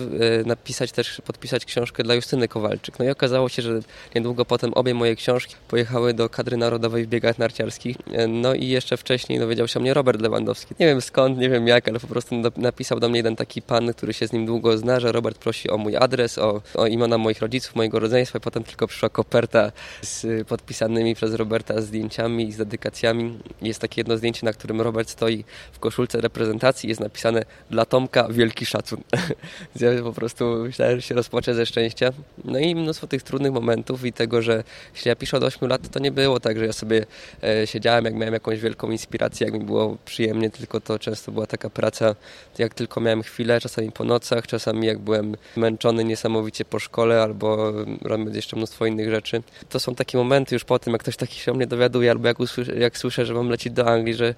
napisać 0.46 0.92
też, 0.92 1.22
podpisać 1.26 1.66
książkę 1.66 2.04
dla 2.04 2.16
Justyny 2.16 2.48
Kowalczyk. 2.48 3.00
No 3.00 3.06
i 3.06 3.10
okazało 3.10 3.50
się, 3.50 3.62
że 3.62 3.80
niedługo 4.16 4.46
potem 4.46 4.74
obie 4.74 4.94
moje 4.94 5.16
książki 5.16 5.56
pojechały 5.68 6.14
do 6.14 6.30
kadry 6.30 6.58
narodowej 6.58 7.06
w 7.06 7.08
biegach 7.08 7.38
narciarskich. 7.40 7.98
E, 8.12 8.28
no 8.28 8.54
i 8.54 8.68
jeszcze 8.68 8.98
wcześniej 8.98 9.40
dowiedział 9.40 9.68
się 9.68 9.80
o 9.80 9.82
mnie 9.82 9.94
Robert 9.94 10.22
Lewandowski. 10.22 10.76
Nie 10.80 10.86
wiem 10.86 11.02
skąd, 11.02 11.38
nie 11.38 11.50
wiem 11.50 11.68
jak, 11.68 11.88
ale 11.90 12.00
po 12.00 12.08
prostu 12.08 12.36
napisał 12.64 13.00
do 13.00 13.10
mnie 13.10 13.20
jeden 13.20 13.36
taki 13.36 13.62
pan, 13.62 13.94
który 13.94 14.14
się 14.14 14.28
z 14.28 14.34
nim 14.34 14.46
długo 14.46 14.78
zna, 14.78 15.00
że 15.00 15.12
Robert 15.12 15.38
prosi 15.38 15.70
o 15.70 15.78
mój 15.78 15.96
adres, 15.96 16.38
o, 16.38 16.62
o 16.76 16.88
imiona 16.88 17.18
moich 17.18 17.40
rodziców, 17.40 17.76
mojego 17.76 18.00
rodzeństwa 18.00 18.38
i 18.38 18.42
potem 18.42 18.64
tylko 18.64 18.88
przyszła 18.88 19.10
koperta 19.10 19.72
z 20.02 20.48
podpisanymi 20.48 21.16
przez 21.16 21.34
Roberta 21.34 21.82
zdjęciami 21.82 22.48
i 22.48 22.52
z 22.52 22.58
dedykacjami. 22.58 23.40
Jest 23.62 23.80
takie 23.80 24.00
jedno 24.02 24.18
zdjęcie, 24.18 24.46
na 24.46 24.54
którym 24.54 24.82
Robert 24.82 25.10
stoi 25.10 25.44
w 25.72 25.80
koszulce 25.80 26.22
reprezentacji 26.22 26.90
jest 26.90 27.02
napisane 27.02 27.46
dla 27.70 27.86
Tomka 27.86 28.28
wielki 28.30 28.66
szacun. 28.66 29.02
ja 29.80 29.90
po 30.04 30.14
prostu 30.14 30.46
myślałem, 30.46 30.96
że 30.96 31.02
się 31.02 31.16
rozpłaczę 31.16 31.56
ze 31.56 31.66
szczęścia. 31.66 32.10
No 32.46 32.60
i 32.60 32.76
mnóstwo 32.76 33.08
tych 33.08 33.24
trudnych 33.24 33.52
momentów 33.52 34.06
i 34.06 34.14
tego, 34.14 34.42
że 34.42 34.64
jeśli 34.96 35.10
ja 35.10 35.16
piszę 35.16 35.38
od 35.38 35.44
8 35.44 35.70
lat, 35.70 35.90
to 35.90 36.00
nie 36.00 36.12
było 36.12 36.40
tak, 36.40 36.60
że 36.60 36.66
ja 36.66 36.74
sobie 36.74 37.06
e, 37.44 37.68
siedziałem, 37.68 38.06
jak 38.06 38.14
miałem 38.14 38.34
jakąś 38.34 38.60
wielką 38.60 38.92
inspirację, 38.92 39.46
jak 39.46 39.54
mi 39.54 39.66
było 39.66 39.98
przyjemnie, 40.06 40.50
tylko 40.50 40.82
to 40.82 41.00
często 41.00 41.32
była 41.32 41.48
taka 41.48 41.70
praca 41.70 42.16
jak 42.60 42.74
tylko 42.74 43.02
miałem 43.02 43.24
chwilę, 43.24 43.62
czasami 43.62 43.92
po 43.92 44.04
nocach, 44.04 44.48
czasami 44.48 44.88
jak 44.88 45.00
byłem 45.00 45.36
męczony 45.56 46.04
niesamowicie 46.04 46.66
po 46.66 46.80
szkole 46.80 47.22
albo 47.22 47.74
robiąc 48.02 48.36
jeszcze 48.36 48.56
mnóstwo 48.56 48.86
innych 48.86 49.10
rzeczy. 49.10 49.44
To 49.70 49.80
są 49.80 49.96
takie 49.96 50.18
momenty 50.18 50.56
już 50.56 50.64
po 50.64 50.80
tym, 50.80 50.94
jak 50.94 51.02
ktoś 51.02 51.18
taki 51.18 51.40
się 51.40 51.52
o 51.52 51.56
mnie 51.56 51.68
dowiaduje 51.68 52.12
albo 52.12 52.28
jak, 52.28 52.40
usłyszę, 52.40 52.76
jak 52.76 52.98
słyszę, 52.98 53.26
że 53.26 53.34
mam 53.34 53.50
lecieć 53.50 53.74
do 53.74 53.88
Anglii, 53.88 54.14
że 54.14 54.36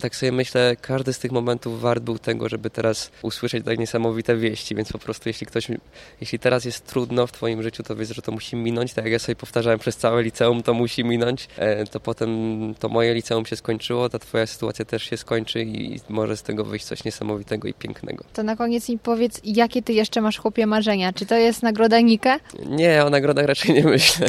tak 0.00 0.16
sobie 0.16 0.32
myślę, 0.32 0.76
każdy 0.80 1.12
z 1.12 1.18
tych 1.18 1.32
momentów 1.32 1.80
wart 1.80 2.02
był 2.02 2.18
tego, 2.18 2.48
żeby 2.48 2.70
teraz 2.70 3.10
usłyszeć 3.22 3.64
tak 3.64 3.78
niesamowite 3.78 4.36
wieści, 4.36 4.74
więc 4.74 4.92
po 4.92 4.98
prostu 4.98 5.28
jeśli 5.28 5.46
ktoś, 5.46 5.68
jeśli 6.20 6.38
teraz 6.38 6.64
jest 6.64 6.86
trudno 6.86 7.26
w 7.26 7.32
twoim 7.32 7.62
życiu, 7.62 7.82
to 7.82 7.96
wiedz, 7.96 8.10
że 8.10 8.22
to 8.22 8.32
musi 8.32 8.56
minąć, 8.56 8.94
tak 8.94 9.04
jak 9.04 9.12
ja 9.12 9.18
sobie 9.18 9.36
powtarzałem 9.36 9.78
przez 9.78 9.96
całe 9.96 10.22
liceum, 10.22 10.62
to 10.62 10.74
musi 10.74 11.04
minąć, 11.04 11.48
e, 11.56 11.84
to 11.84 12.00
potem 12.00 12.30
to 12.78 12.88
moje 12.88 13.14
liceum 13.14 13.46
się 13.46 13.56
skończyło, 13.56 14.08
ta 14.08 14.18
twoja 14.18 14.46
sytuacja 14.46 14.84
też 14.84 15.02
się 15.02 15.16
skończy 15.16 15.62
i 15.62 16.00
może 16.08 16.36
z 16.36 16.42
tego 16.42 16.64
wyjść 16.64 16.84
coś 16.84 17.04
niesamowitego 17.04 17.51
i 17.68 17.74
pięknego. 17.74 18.24
To 18.32 18.42
na 18.42 18.56
koniec 18.56 18.88
mi 18.88 18.98
powiedz, 18.98 19.40
jakie 19.44 19.82
ty 19.82 19.92
jeszcze 19.92 20.20
masz 20.20 20.38
chłopie 20.38 20.66
marzenia? 20.66 21.12
Czy 21.12 21.26
to 21.26 21.34
jest 21.34 21.62
nagroda 21.62 22.00
Nike? 22.00 22.38
Nie, 22.66 23.04
o 23.04 23.10
nagrodach 23.10 23.46
raczej 23.46 23.74
nie 23.74 23.84
myślę. 23.84 24.26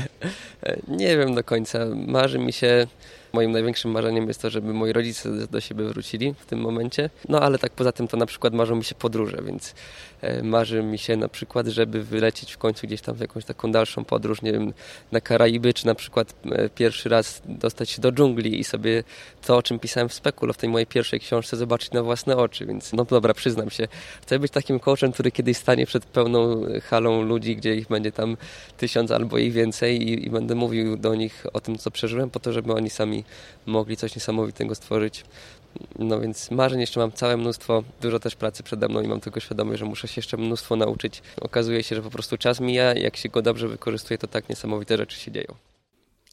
Nie 0.87 1.17
wiem 1.17 1.35
do 1.35 1.43
końca. 1.43 1.79
Marzy 2.07 2.39
mi 2.39 2.53
się 2.53 2.87
Moim 3.35 3.51
największym 3.51 3.91
marzeniem 3.91 4.27
jest 4.27 4.41
to, 4.41 4.49
żeby 4.49 4.73
moi 4.73 4.93
rodzice 4.93 5.47
do 5.47 5.61
siebie 5.61 5.85
wrócili 5.85 6.33
w 6.39 6.45
tym 6.45 6.59
momencie. 6.59 7.09
No 7.29 7.41
ale 7.41 7.57
tak 7.59 7.71
poza 7.71 7.91
tym 7.91 8.07
to 8.07 8.17
na 8.17 8.25
przykład 8.25 8.53
marzą 8.53 8.75
mi 8.75 8.83
się 8.83 8.95
podróże, 8.95 9.37
więc 9.45 9.75
e, 10.21 10.43
marzy 10.43 10.83
mi 10.83 10.97
się 10.97 11.17
na 11.17 11.27
przykład, 11.27 11.67
żeby 11.67 12.03
wylecieć 12.03 12.53
w 12.53 12.57
końcu 12.57 12.87
gdzieś 12.87 13.01
tam 13.01 13.15
w 13.15 13.19
jakąś 13.19 13.45
taką 13.45 13.71
dalszą 13.71 14.05
podróż, 14.05 14.41
nie 14.41 14.51
wiem, 14.51 14.73
na 15.11 15.21
Karaiby, 15.21 15.73
czy 15.73 15.85
na 15.85 15.95
przykład 15.95 16.33
e, 16.51 16.69
pierwszy 16.69 17.09
raz 17.09 17.41
dostać 17.45 17.89
się 17.89 18.01
do 18.01 18.11
dżungli 18.11 18.59
i 18.59 18.63
sobie 18.63 19.03
to, 19.45 19.57
o 19.57 19.63
czym 19.63 19.79
pisałem 19.79 20.09
w 20.09 20.13
Spekulo, 20.13 20.53
w 20.53 20.57
tej 20.57 20.69
mojej 20.69 20.87
pierwszej 20.87 21.19
książce, 21.19 21.57
zobaczyć 21.57 21.91
na 21.91 22.03
własne 22.03 22.37
oczy. 22.37 22.65
Więc 22.65 22.93
no 22.93 23.05
dobra, 23.05 23.33
przyznam 23.33 23.69
się, 23.69 23.87
chcę 24.21 24.39
być 24.39 24.51
takim 24.51 24.79
coachem, 24.79 25.11
który 25.11 25.31
kiedyś 25.31 25.57
stanie 25.57 25.85
przed 25.85 26.05
pełną 26.05 26.65
halą 26.83 27.21
ludzi, 27.21 27.55
gdzie 27.55 27.75
ich 27.75 27.87
będzie 27.87 28.11
tam 28.11 28.37
tysiąc 28.77 29.11
albo 29.11 29.37
i 29.37 29.51
więcej 29.51 30.09
i, 30.09 30.25
i 30.25 30.29
będę 30.29 30.55
mówił 30.55 30.97
do 30.97 31.15
nich 31.15 31.45
o 31.53 31.59
tym, 31.59 31.77
co 31.77 31.91
przeżyłem, 31.91 32.29
po 32.29 32.39
to, 32.39 32.53
żeby 32.53 32.73
oni 32.73 32.89
sami 32.89 33.22
mogli 33.65 33.97
coś 33.97 34.15
niesamowitego 34.15 34.75
stworzyć. 34.75 35.25
No 35.99 36.19
więc 36.19 36.51
marzeń 36.51 36.79
jeszcze 36.79 36.99
mam 36.99 37.11
całe 37.11 37.37
mnóstwo, 37.37 37.83
dużo 38.01 38.19
też 38.19 38.35
pracy 38.35 38.63
przede 38.63 38.87
mną 38.87 39.01
i 39.01 39.07
mam 39.07 39.19
tylko 39.19 39.39
świadomość, 39.39 39.79
że 39.79 39.85
muszę 39.85 40.07
się 40.07 40.13
jeszcze 40.19 40.37
mnóstwo 40.37 40.75
nauczyć. 40.75 41.21
Okazuje 41.41 41.83
się, 41.83 41.95
że 41.95 42.01
po 42.01 42.09
prostu 42.09 42.37
czas 42.37 42.59
mija, 42.59 42.93
jak 42.93 43.17
się 43.17 43.29
go 43.29 43.41
dobrze 43.41 43.67
wykorzystuje, 43.67 44.17
to 44.17 44.27
tak 44.27 44.49
niesamowite 44.49 44.97
rzeczy 44.97 45.19
się 45.19 45.31
dzieją. 45.31 45.55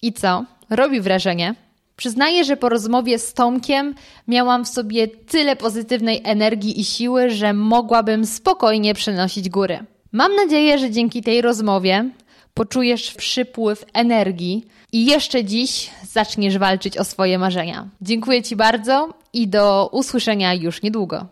I 0.02 0.12
co? 0.12 0.44
Robi 0.70 1.00
wrażenie. 1.00 1.54
Przyznaję, 1.96 2.44
że 2.44 2.56
po 2.56 2.68
rozmowie 2.68 3.18
z 3.18 3.34
Tomkiem 3.34 3.94
miałam 4.28 4.64
w 4.64 4.68
sobie 4.68 5.08
tyle 5.08 5.56
pozytywnej 5.56 6.20
energii 6.24 6.80
i 6.80 6.84
siły, 6.84 7.30
że 7.30 7.52
mogłabym 7.52 8.26
spokojnie 8.26 8.94
przenosić 8.94 9.48
góry. 9.48 9.78
Mam 10.12 10.34
nadzieję, 10.36 10.78
że 10.78 10.90
dzięki 10.90 11.22
tej 11.22 11.42
rozmowie 11.42 12.10
poczujesz 12.54 13.14
przypływ 13.14 13.84
energii 13.92 14.66
i 14.92 15.06
jeszcze 15.06 15.44
dziś 15.44 15.90
zaczniesz 16.12 16.58
walczyć 16.58 16.98
o 16.98 17.04
swoje 17.04 17.38
marzenia. 17.38 17.88
Dziękuję 18.00 18.42
Ci 18.42 18.56
bardzo 18.56 19.14
i 19.32 19.48
do 19.48 19.88
usłyszenia 19.92 20.54
już 20.54 20.82
niedługo. 20.82 21.26